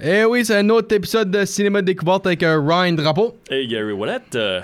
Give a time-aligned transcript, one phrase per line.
[0.00, 3.36] Eh oui, c'est un autre épisode de Cinéma Découverte avec Ryan Drapeau.
[3.50, 4.20] Hey Gary Wallet.
[4.36, 4.60] euh,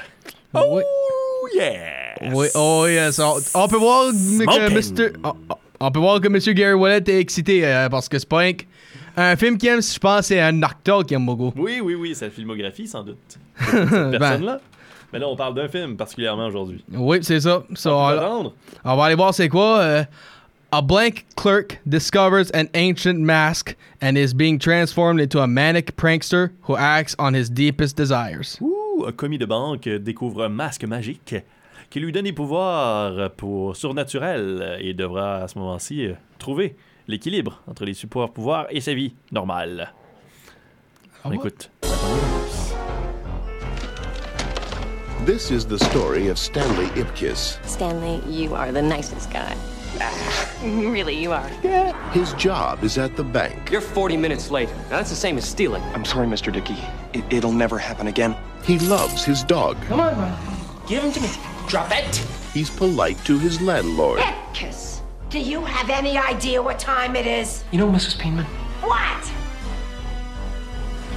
[0.54, 0.83] Oui.
[0.84, 2.33] Oh yes!
[2.33, 3.19] Oui, oh yes.
[3.19, 4.71] On, on peut voir que.
[4.73, 5.12] Mr.
[5.25, 5.33] On,
[5.81, 8.43] on peut voir que Monsieur Gary Wallet est excité euh, parce que c'est pas
[9.17, 11.53] un, film qu'il aime, je pense, c'est un acteur qu'il aime beaucoup.
[11.57, 13.19] Oui, oui, oui, sa filmographie sans doute.
[13.59, 14.19] Cette Ben.
[14.19, 14.61] personne-là.
[15.12, 16.85] Mais là, on parle d'un film particulièrement aujourd'hui.
[16.93, 17.62] Oui, c'est ça.
[17.75, 18.53] So, On
[18.85, 19.79] on va aller voir c'est quoi.
[19.80, 20.05] euh,
[20.75, 26.50] a blank clerk discovers an ancient mask and is being transformed into a manic prankster
[26.62, 28.58] who acts on his deepest desires.
[28.61, 31.36] Ouh, un commis de banque découvre un masque magique
[31.90, 36.08] qui lui donne des pouvoirs pour surnaturels et devra à ce moment-ci
[36.41, 36.75] trouver
[37.06, 39.92] l'équilibre entre les super pouvoirs et sa vie normale.
[41.25, 41.36] On ouais?
[41.36, 41.70] écoute.
[45.25, 47.61] This is the story of Stanley Ipkiss.
[47.64, 49.55] Stanley, you are the nicest guy.
[50.62, 51.50] really, you are.
[51.62, 51.92] Yeah.
[52.12, 53.70] His job is at the bank.
[53.70, 54.69] You're 40 minutes late.
[54.91, 55.83] Now, that's the same as stealing.
[55.94, 56.52] I'm sorry, Mr.
[56.52, 56.77] Dickey.
[57.12, 58.36] It, it'll never happen again.
[58.64, 59.80] He loves his dog.
[59.82, 60.32] Come on, bro.
[60.86, 61.28] Give him to me.
[61.69, 62.16] Drop it.
[62.52, 64.20] He's polite to his landlord.
[64.52, 65.00] Kiss.
[65.30, 67.64] Do you have any idea what time it is?
[67.72, 68.16] You know, Mrs.
[68.16, 68.44] Peenman,
[68.82, 69.30] What?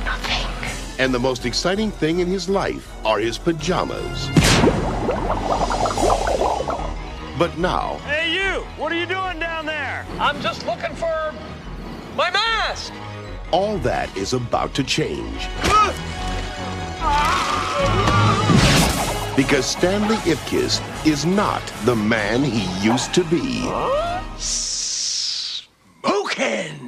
[0.03, 0.99] nothing.
[0.99, 4.27] And the most exciting thing in his life are his pajamas.
[7.37, 8.61] But now, Hey, you!
[8.77, 10.05] What are you doing down there?
[10.19, 11.33] I'm just looking for
[12.15, 12.91] my mask.
[13.51, 15.47] all that is about to change.
[19.35, 23.61] Because Stanley Ipkiss is not the man he used to be.
[26.01, 26.86] Smoking!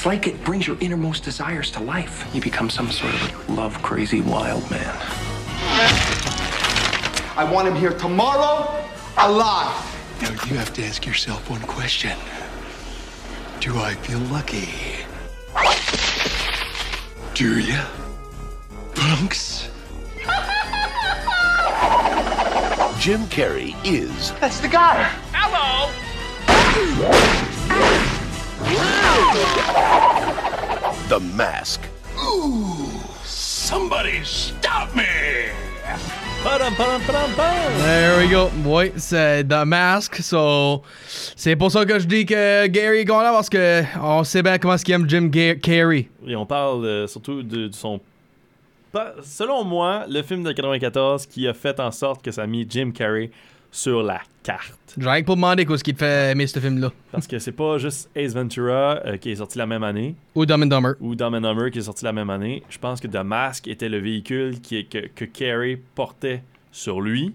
[0.00, 2.26] It's like it brings your innermost desires to life.
[2.34, 4.96] You become some sort of love crazy wild man.
[7.36, 8.82] I want him here tomorrow,
[9.18, 10.16] alive.
[10.22, 12.16] Now you have to ask yourself one question
[13.60, 14.70] Do I feel lucky?
[17.34, 17.84] Do ya?
[18.94, 19.68] Punks?
[22.98, 25.02] Jim Carrey is That's the guy.
[25.34, 25.92] Hello!
[31.08, 31.80] the mask.
[33.24, 35.02] Somebody stop me!
[36.42, 38.50] There we go.
[38.64, 40.16] Oui, c'est The Mask.
[40.22, 40.82] So,
[41.36, 44.56] c'est pour ça que je dis que Gary est content parce que on sait bien
[44.58, 46.08] comment est-ce qu'il aime Jim Ga- Carrey.
[46.26, 48.00] Et on parle euh, surtout de, de son.
[49.22, 52.66] selon moi, le film de 94 qui a fait en sorte que ça a mis
[52.70, 53.30] Jim Carrey
[53.70, 54.96] sur la carte.
[55.24, 56.90] Pour demander qu'est-ce qui te fait aimer ce film-là.
[57.12, 60.44] Parce que c'est pas juste Ace Ventura euh, qui est sorti la même année Ou
[60.46, 60.92] Dumb and Dumber.
[61.00, 62.62] ou Dumb and Dumber qui est sorti la même année.
[62.68, 66.42] Je pense que The Mask était le véhicule qui que, que Carrey portait
[66.72, 67.34] sur lui,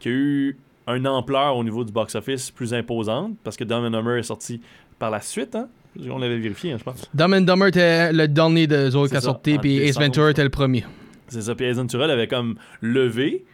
[0.00, 3.90] qui a eu une ampleur au niveau du box-office plus imposante parce que Dumb and
[3.90, 4.60] Dumber est sorti
[4.98, 5.54] par la suite.
[5.56, 5.68] Hein?
[6.10, 7.08] On l'avait vérifié, hein, je pense.
[7.14, 9.96] Dumb and Dumber était le dernier des autres qui a sorti, puis Ace.
[9.98, 10.84] Ventura était le premier.
[11.28, 11.54] C'est ça.
[11.54, 13.44] Puis Ace Ventura l'avait comme levé,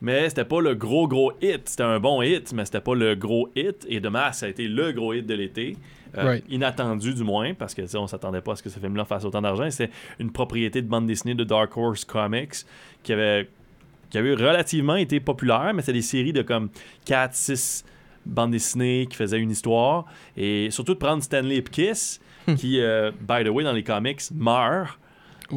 [0.00, 1.68] mais c'était pas le gros gros hit.
[1.68, 3.86] C'était un bon hit, mais c'était pas le gros hit.
[3.88, 5.76] Et Mask, ça a été le gros hit de l'été.
[6.16, 6.44] Euh, Right.
[6.48, 9.42] Inattendu du moins, parce que on s'attendait pas à ce que ce film-là fasse autant
[9.42, 9.70] d'argent.
[9.70, 12.64] C'est une propriété de bande dessinée de Dark Horse Comics
[13.02, 13.48] qui avait,
[14.10, 16.68] qui avait relativement été populaire, mais c'est des séries de comme
[17.04, 17.84] 4, 6
[18.26, 20.04] bandes dessinées qui faisaient une histoire.
[20.36, 22.20] Et surtout de prendre Stanley Ipkiss,
[22.56, 24.98] qui, euh, by the way, dans les comics, meurt.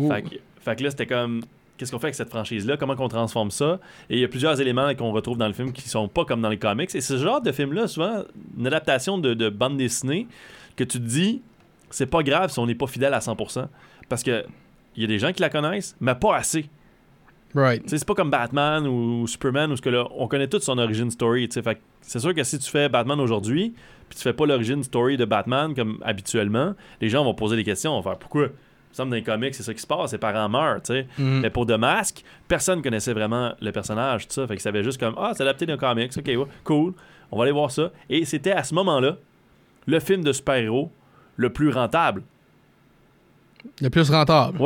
[0.10, 1.42] Fait que, fait que là, c'était comme.
[1.78, 2.78] Qu'est-ce qu'on fait avec cette franchise-là?
[2.78, 3.80] Comment qu'on transforme ça?
[4.10, 6.42] Et il y a plusieurs éléments qu'on retrouve dans le film qui sont pas comme
[6.42, 6.94] dans les comics.
[6.94, 8.24] Et ce genre de film-là, souvent,
[8.58, 10.28] une adaptation de, de bande dessinée
[10.76, 11.42] que tu te dis,
[11.90, 13.68] c'est pas grave si on n'est pas fidèle à 100%.
[14.08, 14.46] Parce que
[14.96, 16.70] il y a des gens qui la connaissent, mais pas assez.
[17.56, 17.84] Right.
[17.88, 21.10] C'est pas comme Batman ou Superman où ce que là, on connaît toute son origin
[21.12, 21.48] story.
[21.52, 23.74] Fait c'est sûr que si tu fais Batman aujourd'hui,
[24.10, 27.64] puis tu fais pas l'origin story de Batman comme habituellement, les gens vont poser des
[27.64, 28.48] questions, vont faire pourquoi?
[28.94, 31.08] Semble dans les comics, c'est ça qui se passe, ses parents meurent, tu sais.
[31.18, 31.42] Mhm.
[31.42, 34.48] Mais pour The Mask, personne connaissait vraiment le personnage, tout ça.
[34.48, 36.94] Fait que ça avait juste comme, ah, c'est adapté d'un comics, ok, ouais, cool,
[37.32, 37.92] on va aller voir ça.
[38.10, 39.18] Et c'était à ce moment-là
[39.88, 40.92] le film de super-héros
[41.36, 42.22] le plus rentable.
[43.82, 44.60] Le plus rentable.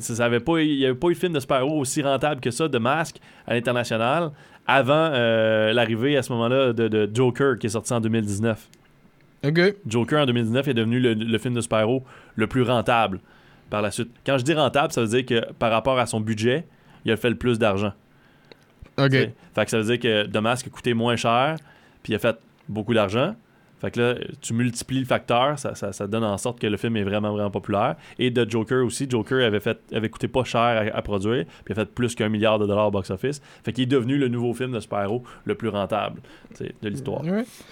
[0.00, 2.40] Ça, ça avait pas, il n'y avait pas eu de film de super-héros aussi rentable
[2.40, 3.16] que ça, de Mask,
[3.46, 4.30] à l'international,
[4.66, 8.68] avant euh, l'arrivée à ce moment-là de, de Joker, qui est sorti en 2019.
[9.44, 9.60] OK.
[9.86, 12.04] Joker, en 2019, est devenu le, le film de super-héros
[12.36, 13.20] le plus rentable
[13.70, 14.10] par la suite.
[14.24, 16.66] Quand je dis rentable, ça veut dire que par rapport à son budget,
[17.04, 17.92] il a fait le plus d'argent.
[18.98, 19.08] OK.
[19.08, 19.34] T'sais.
[19.54, 21.56] Fait que ça veut dire que The Mask a coûté moins cher,
[22.02, 22.36] puis il a fait
[22.68, 23.34] beaucoup d'argent.
[23.84, 26.78] Fait que là, tu multiplies le facteur, ça, ça, ça donne en sorte que le
[26.78, 27.96] film est vraiment, vraiment populaire.
[28.18, 31.72] Et de Joker aussi, Joker avait, fait, avait coûté pas cher à, à produire, puis
[31.72, 33.42] a fait plus qu'un milliard de dollars au box-office.
[33.62, 36.22] Fait qu'il est devenu le nouveau film de super-héros le plus rentable
[36.58, 37.20] de l'histoire.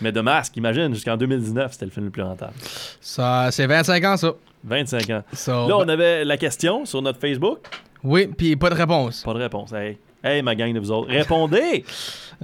[0.03, 2.53] Mais de Mask, imagine, jusqu'en 2019, c'était le film le plus rentable.
[3.01, 4.35] Ça, c'est 25 ans, ça.
[4.65, 5.23] 25 ans.
[5.33, 7.61] So, Là, on avait la question sur notre Facebook.
[8.05, 9.23] Oui, puis pas de réponse.
[9.23, 9.73] Pas de réponse.
[9.73, 11.85] Hey, hey ma gang de vous autres, répondez!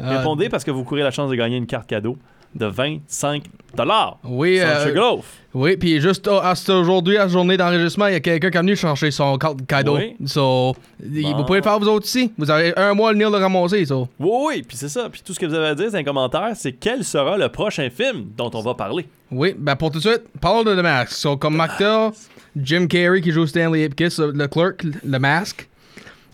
[0.00, 2.16] Euh, Répondez parce que vous courez la chance de gagner une carte cadeau
[2.54, 3.44] de 25
[3.76, 4.18] dollars.
[4.24, 5.16] Oui, euh,
[5.54, 8.56] oui, puis juste oh, à aujourd'hui, à la journée d'enregistrement, il y a quelqu'un qui
[8.56, 9.96] est venu chercher son cadeau.
[9.96, 10.16] Oui.
[10.26, 11.36] So, Bon.
[11.36, 12.32] vous pouvez le faire vous autres aussi.
[12.36, 14.08] Vous avez un mois le venir le ramasser, so.
[14.18, 15.08] Oui, oui, puis c'est ça.
[15.10, 17.48] Puis tout ce que vous avez à dire dans les commentaires, c'est quel sera le
[17.48, 19.06] prochain film dont on va parler?
[19.30, 21.12] Oui, ben pour tout de suite, parlons de The Mask.
[21.12, 22.12] So, comme acteur,
[22.56, 25.68] Jim Carrey qui joue Stanley Ipkiss, le clerk, le Mask.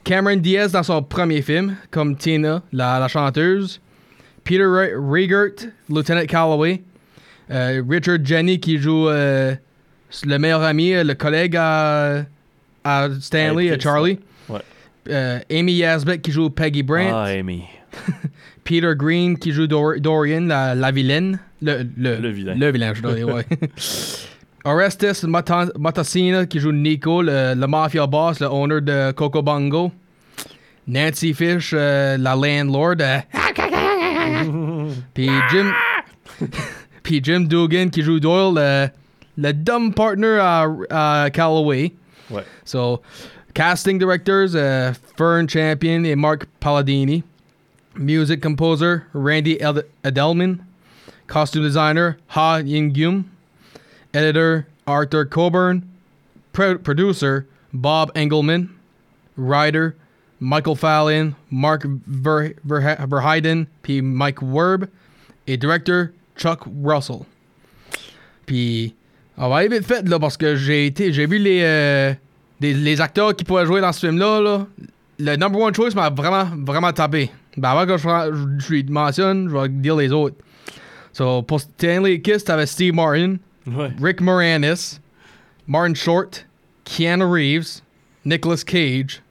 [0.05, 3.81] Cameron Diaz dans son premier film, comme Tina, la, la chanteuse.
[4.45, 6.83] Peter Re- Riegert, Lieutenant Calloway.
[7.51, 9.55] Euh, Richard Jenny qui joue euh,
[10.27, 12.25] le meilleur ami, euh, le collègue à,
[12.85, 14.19] à Stanley, À Charlie.
[14.49, 15.41] ouais.
[15.51, 17.11] Amy Yazbek qui joue Peggy Brant.
[17.13, 17.65] Ah, Amy.
[18.65, 21.39] Peter Green qui joue Dor- Dorian, la, la vilaine.
[21.61, 22.55] Le, le, Le vilain.
[22.55, 23.45] Le vilain, je dois dire, ouais.
[24.65, 29.93] Orestes Mata- Matasina qui joue Nico, le, le mafia boss, le owner de Coco Bongo.
[30.87, 32.97] Nancy Fish, euh, la landlord.
[33.01, 33.19] euh,
[35.13, 35.73] Puis Jim.
[37.03, 38.89] Puis Jim Dugan qui joue Doyle, le,
[39.37, 41.93] le dumb partner uh, uh, à, à Calloway.
[42.31, 42.45] Ouais.
[42.65, 43.03] So,
[43.53, 47.23] casting directors, euh, Fern Champion et Mark Palladini.
[47.97, 50.59] Music composer, Randy Ed- Edelman.
[51.27, 53.25] Costume designer, Ha Ying-gyum.
[54.15, 55.83] Editor, Arthur Coburn.
[56.53, 58.71] Pro- producer, Bob Engelman.
[59.37, 59.95] Writer,
[60.45, 64.85] Michael Fallon, Mark Ver- Verhe- Verheiden, puis Mike Werb.
[65.47, 67.21] Et directeur, Chuck Russell.
[68.47, 68.95] Puis,
[69.37, 72.15] on va aller vite fait, là, parce que j'ai été, j'ai vu les, euh,
[72.61, 74.67] des- les acteurs qui pourraient jouer dans ce film-là, là.
[75.19, 77.31] Le number one choice m'a vraiment, vraiment tapé.
[77.57, 80.37] Ben, avant que je, je, mentionne, je vais dire les autres.
[81.13, 83.37] So, pour Stanley Kiss, t'avais Steve Martin,
[83.67, 83.91] Ouais.
[84.03, 84.99] Rick Moranis,
[85.67, 86.47] Martin Short,
[86.85, 87.81] Keanu Reeves,
[88.27, 89.23] Nicolas Cage,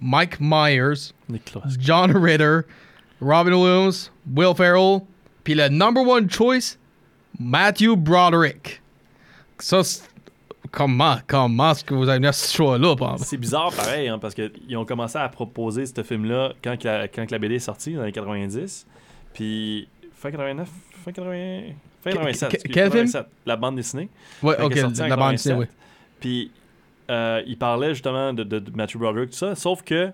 [0.00, 1.64] Mike Myers, Nicolas.
[1.78, 2.60] John Ritter,
[3.20, 5.00] Robin Williams, Will Ferrell,
[5.44, 6.78] puis le number one choice,
[7.38, 8.80] Matthew Broderick.
[9.58, 9.80] Ça,
[10.70, 12.94] comment, comment est-ce que vous avez mis ce choix-là?
[13.18, 17.08] C'est bizarre pareil, hein, parce qu'ils ont commencé à proposer ce film-là quand, que la,
[17.08, 18.86] quand que la BD est sortie, dans les 90.
[19.34, 20.68] Puis, fin 89,
[21.04, 21.62] fin 80,
[22.02, 22.48] fin 87.
[22.50, 23.04] que- excuse, quel film?
[23.06, 24.08] 87, La bande dessinée.
[24.42, 25.56] Ouais, ok, la bande dessinée, 87.
[25.58, 25.66] oui.
[26.20, 26.50] Puis,
[27.10, 29.54] euh, il parlait justement de, de- de Matthew Broderick, tout ça.
[29.54, 30.10] Sauf que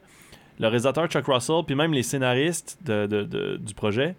[0.59, 4.15] le réalisateur Chuck Russell, puis même les scénaristes de- de- de- du projet,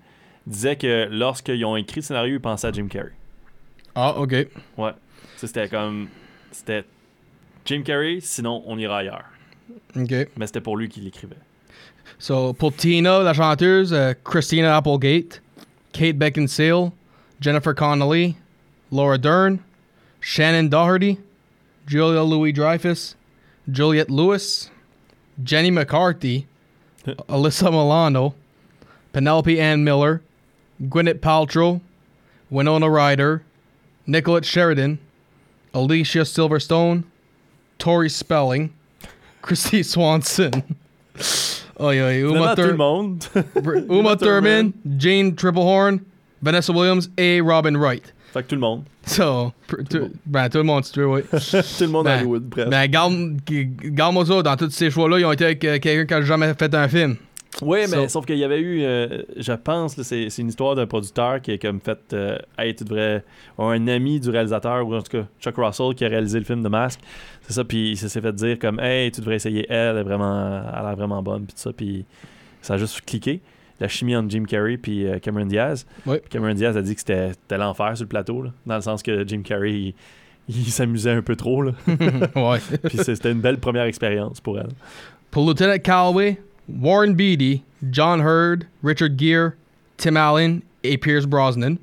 [0.46, 3.12] disaient que lorsqu'ils ont écrit le scénario, ils pensaient à Jim Carrey.
[3.96, 4.34] Ah, ok.
[4.78, 4.92] Ouais.
[5.38, 6.08] C'était comme.
[6.52, 6.84] C'était
[7.66, 9.26] Jim Carrey, sinon on ira ailleurs.
[9.96, 10.14] Ok.
[10.38, 11.36] Mais c'était pour lui qu'il l'écrivait.
[12.20, 15.42] So, pour Tina, la chanteuse, euh, Christina Applegate,
[15.92, 16.92] Kate Beckinsale,
[17.42, 18.36] Jennifer Connelly,
[18.92, 19.58] Laura Dern,
[20.22, 21.18] Shannon Doherty,
[21.86, 23.16] Julia Louis-Dreyfus,
[23.70, 24.70] Juliette Lewis,
[25.44, 26.48] Jenny McCarthy,
[27.06, 28.36] Alyssa Milano,
[29.14, 30.22] Penelope Ann Miller,
[30.84, 31.82] Gwyneth Paltrow,
[32.50, 33.44] Winona Ryder,
[34.08, 35.00] Nicolette Sheridan,
[35.74, 37.04] Alicia Silverstone,
[37.80, 38.74] Tori Spelling,
[39.42, 40.76] Christy Swanson.
[41.78, 42.74] Oh, yeah, Uma, Thur-.
[43.90, 46.06] Uma Thurman, Jane Triplehorn,
[46.42, 48.14] Vanessa Williams et Robin Wright.
[48.36, 48.84] Fait que tout le monde.
[49.06, 51.22] So, pr- tout, ben, tout le monde, si tu veux, oui.
[51.32, 51.38] tout
[51.84, 52.70] le monde à Ben, Hollywood, bref.
[52.70, 56.22] ben, garde-moi ça, dans tous ces choix-là, ils ont été avec euh, quelqu'un qui a
[56.22, 57.16] jamais fait un film.
[57.62, 60.50] Oui, mais So- sauf qu'il y avait eu, euh, je pense, là, c'est c'est une
[60.50, 63.24] histoire d'un producteur qui a comme fait, euh, hey, tu devrais,
[63.58, 66.44] ou un ami du réalisateur, ou en tout cas Chuck Russell qui a réalisé le
[66.44, 67.00] film de Masque.
[67.44, 70.04] C'est ça, puis il s'est fait dire comme, hey, tu devrais essayer elle, elle est
[70.04, 72.04] vraiment, elle a l'air vraiment bonne, puis tout ça, puis
[72.62, 73.40] ça a juste cliqué.
[73.80, 75.86] La chimie entre Jim Carrey puis euh, Cameron Diaz.
[76.06, 79.04] Puis Cameron Diaz a dit que c'était l'enfer sur le plateau, là, dans le sens
[79.04, 79.94] que Jim Carrey, il,
[80.48, 81.72] il s'amusait un peu trop, là.
[81.88, 82.60] ouais.
[82.84, 84.70] puis c'était une belle première expérience pour elle.
[85.32, 86.40] Pour Lieutenant Calloway,
[86.70, 89.52] Warren Beatty, John Hurd, Richard Gere,
[89.98, 91.78] Tim Allen et Pierce Brosnan.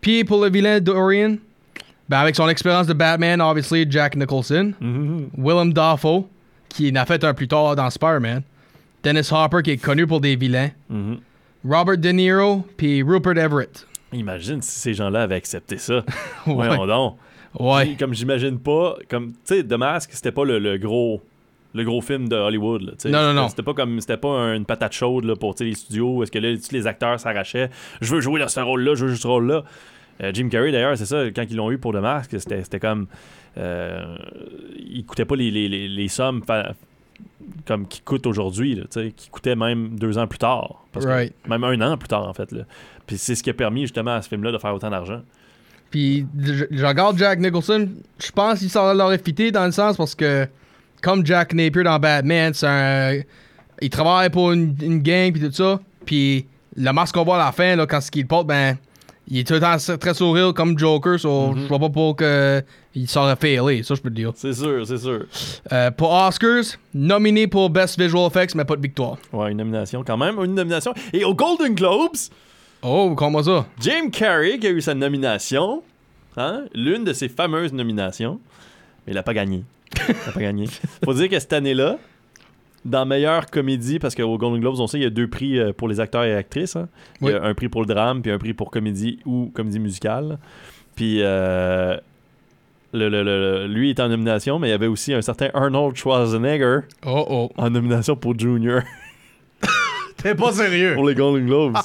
[0.00, 1.36] Puis pour le vilain Dorian,
[2.08, 4.74] ben avec son expérience de Batman, obviously Jack Nicholson.
[5.36, 6.26] Willem Dafoe,
[6.68, 8.42] qui en a fait un plus tard dans Spider-Man.
[9.02, 10.70] Dennis Hopper, qui est connu pour des vilains.
[10.88, 11.18] Mhm.
[11.68, 13.86] Robert De Niro, puis Rupert Everett.
[14.12, 16.04] Imagine si ces gens-là avaient accepté ça.
[16.46, 17.16] Voyons donc.
[17.58, 17.96] Ouais.
[17.98, 21.20] Comme j'imagine pas, comme tu sais, The Mask, c'était pas le, le gros
[21.72, 22.82] le gros film de Hollywood.
[22.82, 22.92] Là.
[23.10, 23.48] Non, non, non.
[23.48, 26.22] C'était pas comme c'était pas un- une patate chaude là, pour les studios.
[26.24, 29.10] Est-ce que là, tous les acteurs s'arrachaient Je veux jouer dans ce rôle-là, je veux
[29.12, 29.62] jouer ce rôle-là.
[30.22, 32.80] Euh, Jim Carrey, d'ailleurs, c'est ça, quand ils l'ont eu pour le masque, c'était c'était
[32.80, 33.06] comme.
[33.58, 34.16] Euh,
[34.78, 36.72] il coûtait pas les, les, les, les sommes fa-
[37.66, 40.84] comme qui coûtent aujourd'hui, là, tu sais, qui coûtaient même deux ans plus tard.
[40.92, 41.34] Parce que- Right.
[41.48, 42.50] même un an plus tard, en fait.
[42.52, 42.62] Là.
[43.06, 45.20] Puis c'est ce qui a permis justement à ce film-là de faire autant d'argent.
[45.90, 47.88] Puis je, regarde Jack Nicholson,
[48.22, 50.46] je pense qu'il s'en l'aurait fité dans le sens parce que
[51.02, 53.20] comme Jack Napier dans Batman, c'est un
[53.82, 56.46] il travaille pour une, une gang puis tout ça, puis
[56.76, 58.76] le masque qu'on voit à la fin là quand il porte ben
[59.26, 62.62] il est tout le temps très sourire comme Joker, so je vois pas pour que
[62.94, 64.32] il s'aurait failé, ça je peux te dire.
[64.34, 65.24] C'est sûr, c'est sûr.
[65.72, 69.16] Euh, pour Oscars, nominé pour Best Visual Effects mais pas de victoire.
[69.32, 70.92] Ouais, une nomination quand même, une nomination.
[71.12, 72.16] Et aux Golden Globes,
[72.82, 73.66] Oh, comment ça?
[73.78, 75.82] Jim Carrey qui a eu sa nomination,
[76.38, 78.40] hein, l'une de ses fameuses nominations,
[79.06, 79.64] mais il n'a pas gagné.
[80.08, 80.64] Il n'a pas gagné.
[81.04, 81.98] Faut dire que cette année-là,
[82.86, 85.74] dans meilleure comédie, parce qu'au Golden Globes, on sait, il y a deux prix euh,
[85.74, 86.74] pour les acteurs et actrices.
[86.76, 86.88] hein.
[87.20, 89.78] Il y a un prix pour le drame, puis un prix pour comédie ou comédie
[89.78, 90.38] musicale.
[90.96, 91.98] Puis euh,
[92.92, 95.96] le, le- le- lui est en nomination, mais il y avait aussi un certain Arnold
[95.96, 97.50] Schwarzenegger Oh oh.
[97.56, 98.82] en nomination pour Junior.
[100.16, 100.94] T'es pas sérieux.
[100.94, 101.78] pour les Golden Globes.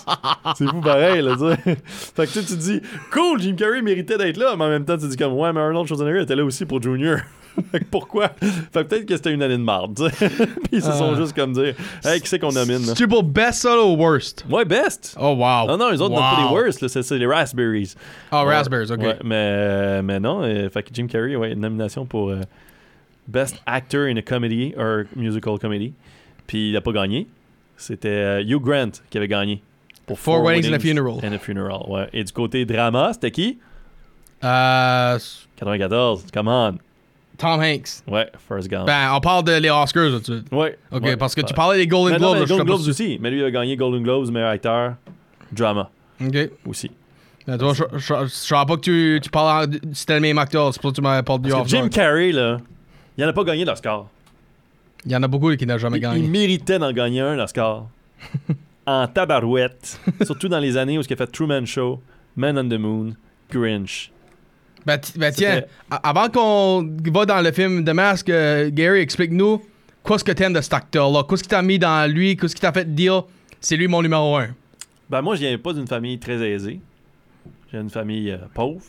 [0.57, 1.71] c'est fou pareil, là, tu.
[1.85, 2.81] Fait que tu sais, tu te dis,
[3.11, 5.53] cool, Jim Carrey méritait d'être là, mais en même temps, tu te dis comme, ouais,
[5.53, 7.19] mais Arnold Schwarzenegger était là aussi pour Junior.
[7.71, 8.29] fait que pourquoi?
[8.71, 10.09] Fait peut-être que c'était une année de marde.
[10.19, 10.29] Puis
[10.73, 11.17] ils se sont Ah.
[11.17, 12.93] juste comme dire, hey, qui c'est qu'on nomine, là?
[12.95, 14.45] C'est pour Best Solo ou Worst?
[14.49, 15.15] Ouais, best!
[15.19, 15.67] Oh wow.
[15.67, 16.49] Non, non, les autres n'ont pas Wow.
[16.49, 17.93] les worst, c'est les Raspberries.
[18.31, 18.55] Ah, Ouais.
[18.55, 18.99] Raspberries, ok.
[18.99, 22.41] Ouais, mais, mais non, euh, fait que Jim Carrey, ouais, une nomination pour euh,
[23.27, 25.93] Best Actor in a Comedy or Musical Comedy.
[26.47, 27.27] Puis il a pas gagné.
[27.77, 29.61] C'était euh, Hugh Grant qui avait gagné.
[30.05, 31.15] Pour Four Weddings and a Funeral.
[31.23, 32.07] and a Funeral, ouais.
[32.13, 33.57] Et du côté drama, c'était qui?
[34.43, 35.17] Euh,
[35.57, 36.77] 94, come on.
[37.37, 38.01] Tom Hanks.
[38.07, 38.85] Ouais, First Gump.
[38.87, 40.47] Ben, on parle de les Oscars tout de suite.
[40.51, 40.77] ouais.
[40.91, 41.17] Ok, ouais.
[41.17, 42.33] parce que tu parlais des Golden Mais non, Globes.
[42.35, 43.17] mais là, je Golden pas Globes aussi.
[43.21, 44.95] Mais lui, il a gagné Golden Globes, meilleur acteur,
[45.51, 45.89] drama
[46.25, 46.49] Ok.
[46.67, 46.91] aussi.
[47.47, 50.81] Ben, toi, je, savais pas que tu, tu parlais de- c'était le même acteur, c'est
[50.81, 51.89] pour ça que tu m'avais parlé du que Jim Oscar.
[51.89, 52.57] Carrey, là,
[53.17, 54.07] il en a pas gagné l'Oscar.
[55.05, 56.23] Il y en a beaucoup qui n'ont jamais Il, gagné.
[56.23, 57.85] il méritait d'en gagner un, l'Oscar.
[58.87, 59.99] en tabarouette.
[60.23, 62.01] Surtout dans les années où il a fait Truman Show,
[62.35, 63.13] Man on the Moon,
[63.51, 64.11] Grinch.
[64.85, 69.63] Ben, ben, tiens, avant qu'on va dans le film de Masque, euh, Gary, explique-nous
[70.03, 71.23] quoi ce que t'aimes de cet acteur-là?
[71.27, 72.37] Qu'est-ce qui t'a mis dans lui?
[72.37, 73.23] Qu'est-ce qui t'a fait dire
[73.59, 74.49] c'est lui mon numéro un?
[75.09, 76.79] Ben moi, je viens pas d'une famille très aisée.
[77.71, 78.83] J'ai une famille euh, pauvre.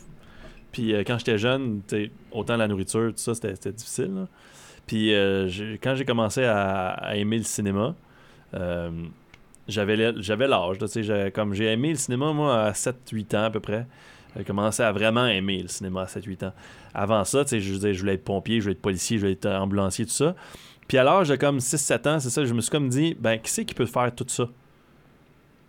[0.71, 1.81] Puis euh, quand j'étais jeune,
[2.31, 4.13] autant la nourriture, tout ça, c'était difficile.
[4.13, 4.27] là.
[4.85, 5.11] Puis
[5.83, 7.93] quand j'ai commencé à, à aimer le cinéma,
[9.67, 10.77] j'avais l'âge.
[11.33, 13.85] Comme j'ai aimé le cinéma, moi, à 7-8 ans à peu près.
[14.37, 16.53] J'ai commencé à vraiment aimer le cinéma à 7-8 ans.
[16.93, 19.21] Avant ça, tu sais, je, disais, je voulais être pompier, je voulais être policier, je
[19.21, 20.35] voulais être ambulancier, tout ça.
[20.87, 23.37] Puis à l'âge de comme 6-7 ans, c'est ça, je me suis comme dit, ben,
[23.39, 24.47] qui c'est qui peut faire tout ça?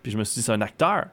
[0.03, 1.07] Puis je me suis dit, c'est un acteur.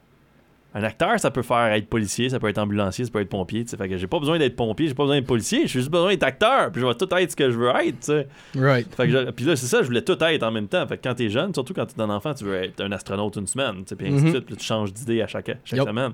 [0.74, 3.64] Un acteur, ça peut faire être policier, ça peut être ambulancier, ça peut être pompier.
[3.64, 3.76] tu sais.
[3.78, 6.10] Fait que j'ai pas besoin d'être pompier, j'ai pas besoin d'être policier, j'ai juste besoin
[6.10, 6.70] d'être acteur.
[6.70, 7.98] Puis je vais tout être ce que je veux être.
[8.00, 8.28] tu sais.
[8.54, 8.94] Right.
[8.94, 10.86] Fait que je- puis là, c'est ça, je voulais tout être en même temps.
[10.86, 13.36] Fait que quand t'es jeune, surtout quand t'es un enfant, tu veux être un astronaute
[13.36, 13.76] une semaine.
[13.84, 14.30] tu sais, Puis ainsi de Mhm.
[14.34, 14.44] suite.
[14.46, 16.12] Puis tu changes d'idée à chaque, chaque semaine.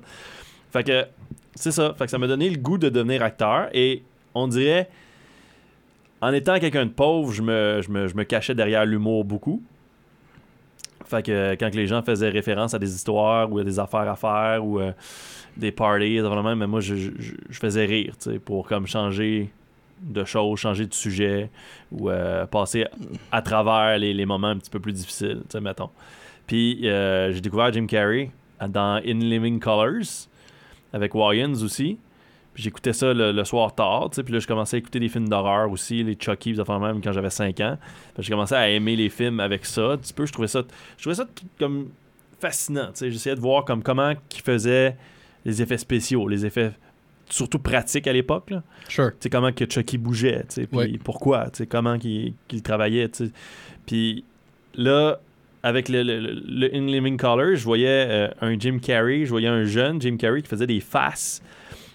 [0.72, 1.04] Fait que
[1.54, 1.94] c'est ça.
[1.98, 3.68] Fait que ça m'a donné le goût de devenir acteur.
[3.72, 4.02] Et
[4.34, 4.88] on dirait,
[6.20, 9.62] en étant quelqu'un de pauvre, je me, je me, je me cachais derrière l'humour beaucoup.
[11.04, 14.16] Fait que quand les gens faisaient référence à des histoires ou à des affaires à
[14.16, 14.92] faire ou euh,
[15.58, 17.10] des parties, vraiment, mais moi, je, je,
[17.50, 19.50] je faisais rire, tu sais, pour comme changer
[20.00, 21.50] de choses, changer de sujet
[21.90, 22.86] ou euh, passer
[23.30, 25.90] à travers les, les moments un petit peu plus difficiles, tu sais, mettons.
[26.46, 28.30] Puis euh, j'ai découvert Jim Carrey
[28.68, 30.28] dans In Living Colors
[30.92, 31.98] avec Wayans aussi.
[32.54, 35.08] J'écoutais ça le, le soir tard, tu sais, puis là je commençais à écouter des
[35.08, 37.78] films d'horreur aussi, les Chucky, enfin même quand j'avais 5 ans.
[38.18, 40.62] J'ai commencé à aimer les films avec ça, un petit peu, je trouvais ça
[40.98, 41.26] je trouvais ça
[41.58, 41.88] comme
[42.38, 44.96] fascinant, tu sais, j'essayais de voir comme comment qu'ils faisaient
[45.46, 46.72] les effets spéciaux, les effets
[47.30, 48.52] surtout pratiques à l'époque.
[48.88, 49.12] Sure.
[49.12, 52.62] Tu sais, comment que Chucky bougeait, tu sais, puis pourquoi, tu sais, comment qu'il qu'il
[52.62, 53.32] travaillait, tu sais.
[53.86, 54.24] Puis
[54.74, 55.20] là,
[55.62, 59.64] avec le, le, In Living Color, je voyais euh, un Jim Carrey, je voyais un
[59.64, 61.42] jeune Jim Carrey qui faisait des faces,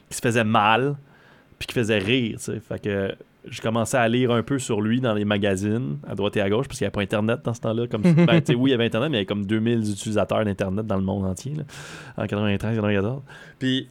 [0.09, 0.95] qui se faisait mal,
[1.59, 2.39] puis qui faisait rire.
[2.39, 3.15] Fait que
[3.49, 6.49] je commençais à lire un peu sur lui dans les magazines, à droite et à
[6.49, 7.87] gauche, parce qu'il n'y avait pas Internet dans ce temps-là.
[7.87, 10.85] Comme, ben, oui, il y avait Internet, mais il y avait comme 2000 utilisateurs d'Internet
[10.85, 11.63] dans le monde entier, là,
[12.17, 13.21] en 93-94.
[13.59, 13.89] Puis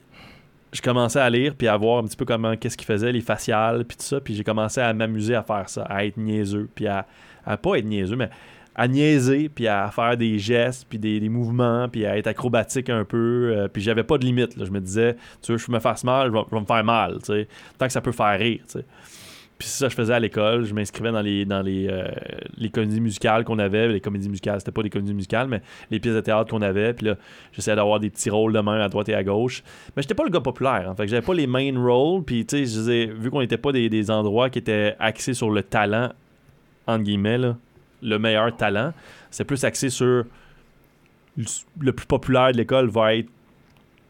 [0.73, 3.21] je commençais à lire puis à voir un petit peu comment qu'est-ce qu'il faisait les
[3.21, 6.69] faciales puis tout ça puis j'ai commencé à m'amuser à faire ça à être niaiseux
[6.75, 7.07] puis à,
[7.47, 8.29] à pas être niaiseux mais
[8.77, 13.05] à niaiser puis à faire des gestes puis des, mouvements puis à être acrobatique un
[13.05, 14.65] peu euh, puis j'avais pas de limite là.
[14.65, 17.19] je me disais tu veux que je me fasse mal je vais, me faire mal
[17.21, 18.85] tu sais tant que ça peut faire rire tu sais
[19.59, 20.65] Puis ça que je faisais à l'école.
[20.67, 22.09] Je m'inscrivais dans les dans les, euh,
[22.59, 23.89] les comédies musicales qu'on avait.
[23.89, 26.93] Les comédies musicales, c'était pas des comédies musicales, mais les pièces de théâtre qu'on avait.
[26.93, 27.17] Puis là,
[27.53, 29.63] j'essayais d'avoir des petits rôles de main à droite et à gauche.
[29.97, 30.91] Mais j'étais pas le gars populaire.
[30.91, 32.23] En fait, j'avais pas les main roles.
[32.23, 36.11] Puis tu sais, vu qu'on n'était pas des endroits qui étaient axés sur le talent,
[36.87, 37.57] entre guillemets, là,
[38.03, 38.93] le meilleur talent,
[39.31, 40.25] c'est plus axé sur
[41.81, 43.29] le plus populaire de l'école va être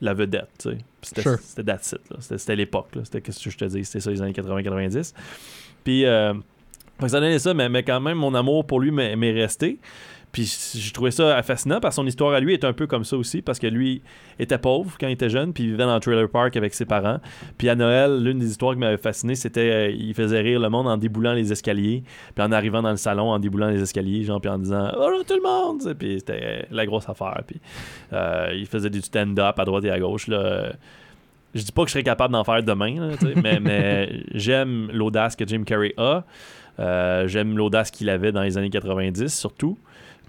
[0.01, 0.69] la vedette,
[1.03, 1.39] C'était Sure.
[1.41, 2.17] c'était that's it, là.
[2.21, 2.89] C'était c'était l'époque.
[3.05, 5.15] C'était qu'est-ce que je te dis, c'était ça les années 80-90.
[5.85, 6.35] Puis euh,
[7.01, 9.79] ça donnait ça, mais, mais quand même mon amour pour lui m'est resté.
[10.37, 13.05] Puis j'ai trouvé ça fascinant parce que son histoire à lui est un peu comme
[13.05, 14.03] ça aussi parce que lui
[14.39, 16.85] était pauvre quand il était jeune puis il vivait dans le trailer park avec ses
[16.85, 17.21] parents.
[17.57, 20.69] Puis à Noël, l'une des histoires qui m'avait fasciné, c'était euh, il faisait rire le
[20.69, 22.03] monde en déboulant les escaliers,
[22.35, 25.25] puis en arrivant dans le salon en déboulant les escaliers, genre puis en disant "Bonjour
[25.25, 27.41] tout le monde." Puis c'était euh, la grosse affaire.
[27.47, 27.59] Puis
[28.13, 30.71] euh, il faisait du stand-up à droite et à gauche là.
[31.55, 35.35] Je dis pas que je serais capable d'en faire demain, là, mais, mais j'aime l'audace
[35.35, 36.25] que Jim Carrey a.
[36.79, 39.79] Euh, j'aime l'audace qu'il avait dans les années 90 surtout.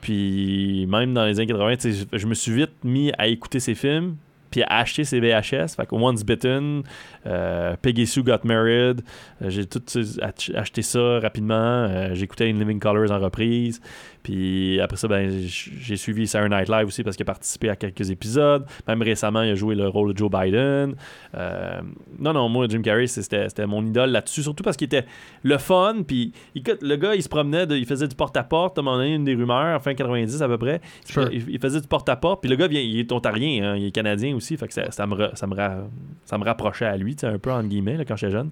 [0.01, 3.27] Puis même dans les années 80, tu sais, je je me suis vite mis à
[3.27, 4.15] écouter ses films
[4.51, 5.75] puis à acheter ses VHS.
[5.75, 6.83] Fait que Once Bitten,
[7.27, 9.01] euh, Peggy Sue Got Married,
[9.41, 9.81] euh, j'ai tout
[10.21, 11.53] ach- acheté ça rapidement.
[11.55, 13.81] Euh, J'écoutais In Living Colors en reprise.
[14.23, 17.75] Puis après ça, ben, j'ai suivi Saturday Night Live aussi parce qu'il a participé à
[17.77, 18.65] quelques épisodes.
[18.87, 20.95] Même récemment, il a joué le rôle de Joe Biden.
[21.35, 21.79] Euh,
[22.19, 24.43] non, non, moi, Jim Carrey, c'était mon idole là-dessus.
[24.43, 25.05] Surtout parce qu'il était
[25.43, 25.97] le fun.
[26.05, 28.77] Puis écoute, le gars, il se promenait, de- il faisait du porte-à-porte.
[28.77, 30.81] À un moment donné, une des rumeurs, fin 90 à peu près.
[31.07, 31.29] Il- Sure.
[31.31, 32.41] Il, il faisait du porte-à-porte.
[32.41, 34.57] Puis le gars, il est ontarien, hein, il est canadien aussi.
[34.57, 35.87] Fait que ça, ça me, ra- ça, me ra-
[36.25, 38.49] ça me rapprochait à lui, un peu, entre guillemets, là, quand j'étais jeune.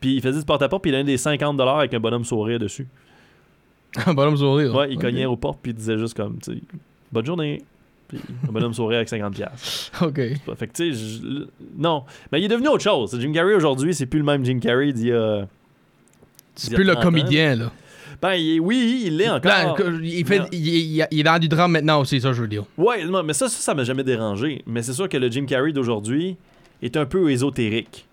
[0.00, 2.86] Puis il faisait du porte-à-porte, puis il donnait des 50$ avec un bonhomme sourire dessus.
[4.06, 4.74] Un bonhomme sourire.
[4.74, 6.58] Ouais, il cognait aux portes, puis il disait juste comme, tu sais,
[7.12, 7.62] bonne journée.
[8.08, 9.30] Puis un bonhomme sourire avec 50$.
[9.30, 9.92] piastres.
[10.02, 10.16] Ok.
[10.56, 11.20] Fait que, tu sais,
[11.78, 12.02] non.
[12.32, 13.16] Mais il est devenu autre chose.
[13.18, 15.46] Jim Carrey aujourd'hui, c'est plus le même Jim Carrey d'il y a.
[16.56, 17.06] C'est plus le 30 ans.
[17.08, 17.72] comédien, là.
[18.20, 19.50] Ben, il est- oui, il l'est encore.
[19.78, 22.48] Là, il, fait, il, il- il est dans du drame maintenant aussi, ça, je veux
[22.48, 22.64] dire.
[22.76, 24.62] Ouais, mais ça, ça, ça m'a jamais dérangé.
[24.66, 26.36] Mais c'est sûr que le Jim Carrey d'aujourd'hui
[26.86, 28.06] est un peu ésotérique.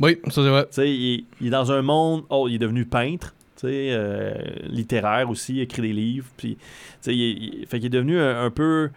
[0.00, 0.64] Oui, ça, c'est vrai.
[0.64, 2.24] Tu sais, il, il est dans un monde.
[2.30, 6.26] Oh, il est devenu peintre, tu sais, euh, littéraire aussi, il écrit des livres.
[6.36, 6.62] Puis, tu
[7.00, 8.90] sais, il, il- fait qu'il est devenu un, un peu.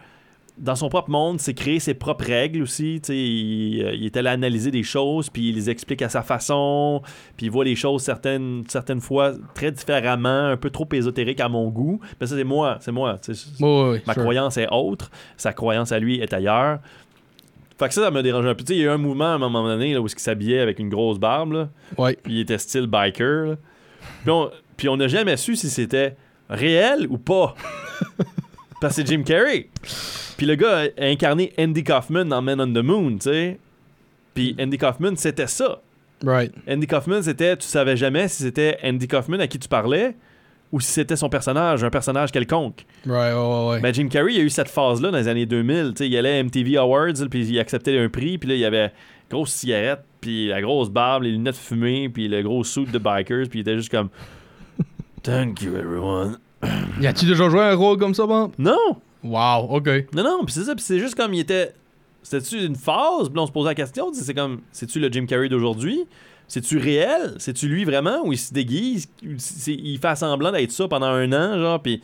[0.58, 2.96] Dans son propre monde, c'est créer ses propres règles aussi.
[3.10, 7.04] Il, euh, il est allé analyser des choses, puis il les explique à sa façon,
[7.38, 11.48] puis il voit les choses certaines, certaines fois très différemment, un peu trop ésotérique à
[11.48, 12.00] mon goût.
[12.20, 13.20] Mais ça, c'est moi, c'est moi.
[13.60, 14.00] Oui.
[14.08, 16.80] Ma croyance est autre, sa croyance à lui est ailleurs.
[17.80, 18.64] Fait que ça, ça me dérangeait un peu.
[18.64, 20.20] Tu sais, il y a eu un mouvement à un moment donné là, où il
[20.20, 22.18] s'habillait avec une grosse barbe, là, Ouais.
[22.22, 23.46] puis il était style biker.
[23.46, 23.56] là.
[24.24, 26.16] Puis on puis on n'a jamais su si c'était
[26.50, 27.56] réel ou pas.
[28.82, 29.70] Parce que c'est Jim Carrey.
[30.38, 33.60] Puis le gars a incarné Andy Kaufman dans Men on the Moon, tu sais.
[34.36, 35.82] Puis Andy Kaufman, c'était ça.
[36.24, 36.52] Right.
[36.70, 40.16] Andy Kaufman, c'était, tu savais jamais si c'était Andy Kaufman à qui tu parlais
[40.72, 42.86] ou si c'était son personnage, un personnage quelconque.
[43.06, 43.80] Right, ouais, ouais, ouais.
[43.82, 45.94] Mais Jim Carrey, il a eu cette phase-là dans les années 2000.
[45.96, 48.62] Tu sais, il allait à MTV Awards, puis il acceptait un prix, puis là, il
[48.62, 48.92] y avait
[49.30, 53.48] grosse cigarette, puis la grosse barbe, les lunettes fumées, puis le gros suit de bikers,
[53.50, 54.10] puis il était juste comme
[55.24, 56.38] Thank you, everyone.
[57.00, 58.52] Y a-tu déjà joué un rôle comme ça, Bob?
[58.58, 58.98] Non!
[59.24, 59.90] Wow, ok.
[60.14, 61.74] Non, non, puis c'est ça, puis c'est juste comme il était.
[62.30, 63.30] C'était-tu une phase?
[63.30, 66.06] Puis on se posait la question, c'est comme, c'est-tu le Jim Carrey d'aujourd'hui?
[66.50, 67.36] C'est-tu réel?
[67.38, 68.26] C'est-tu lui vraiment?
[68.26, 69.08] Ou il se déguise?
[69.68, 72.02] Il fait semblant d'être ça pendant un an, genre, puis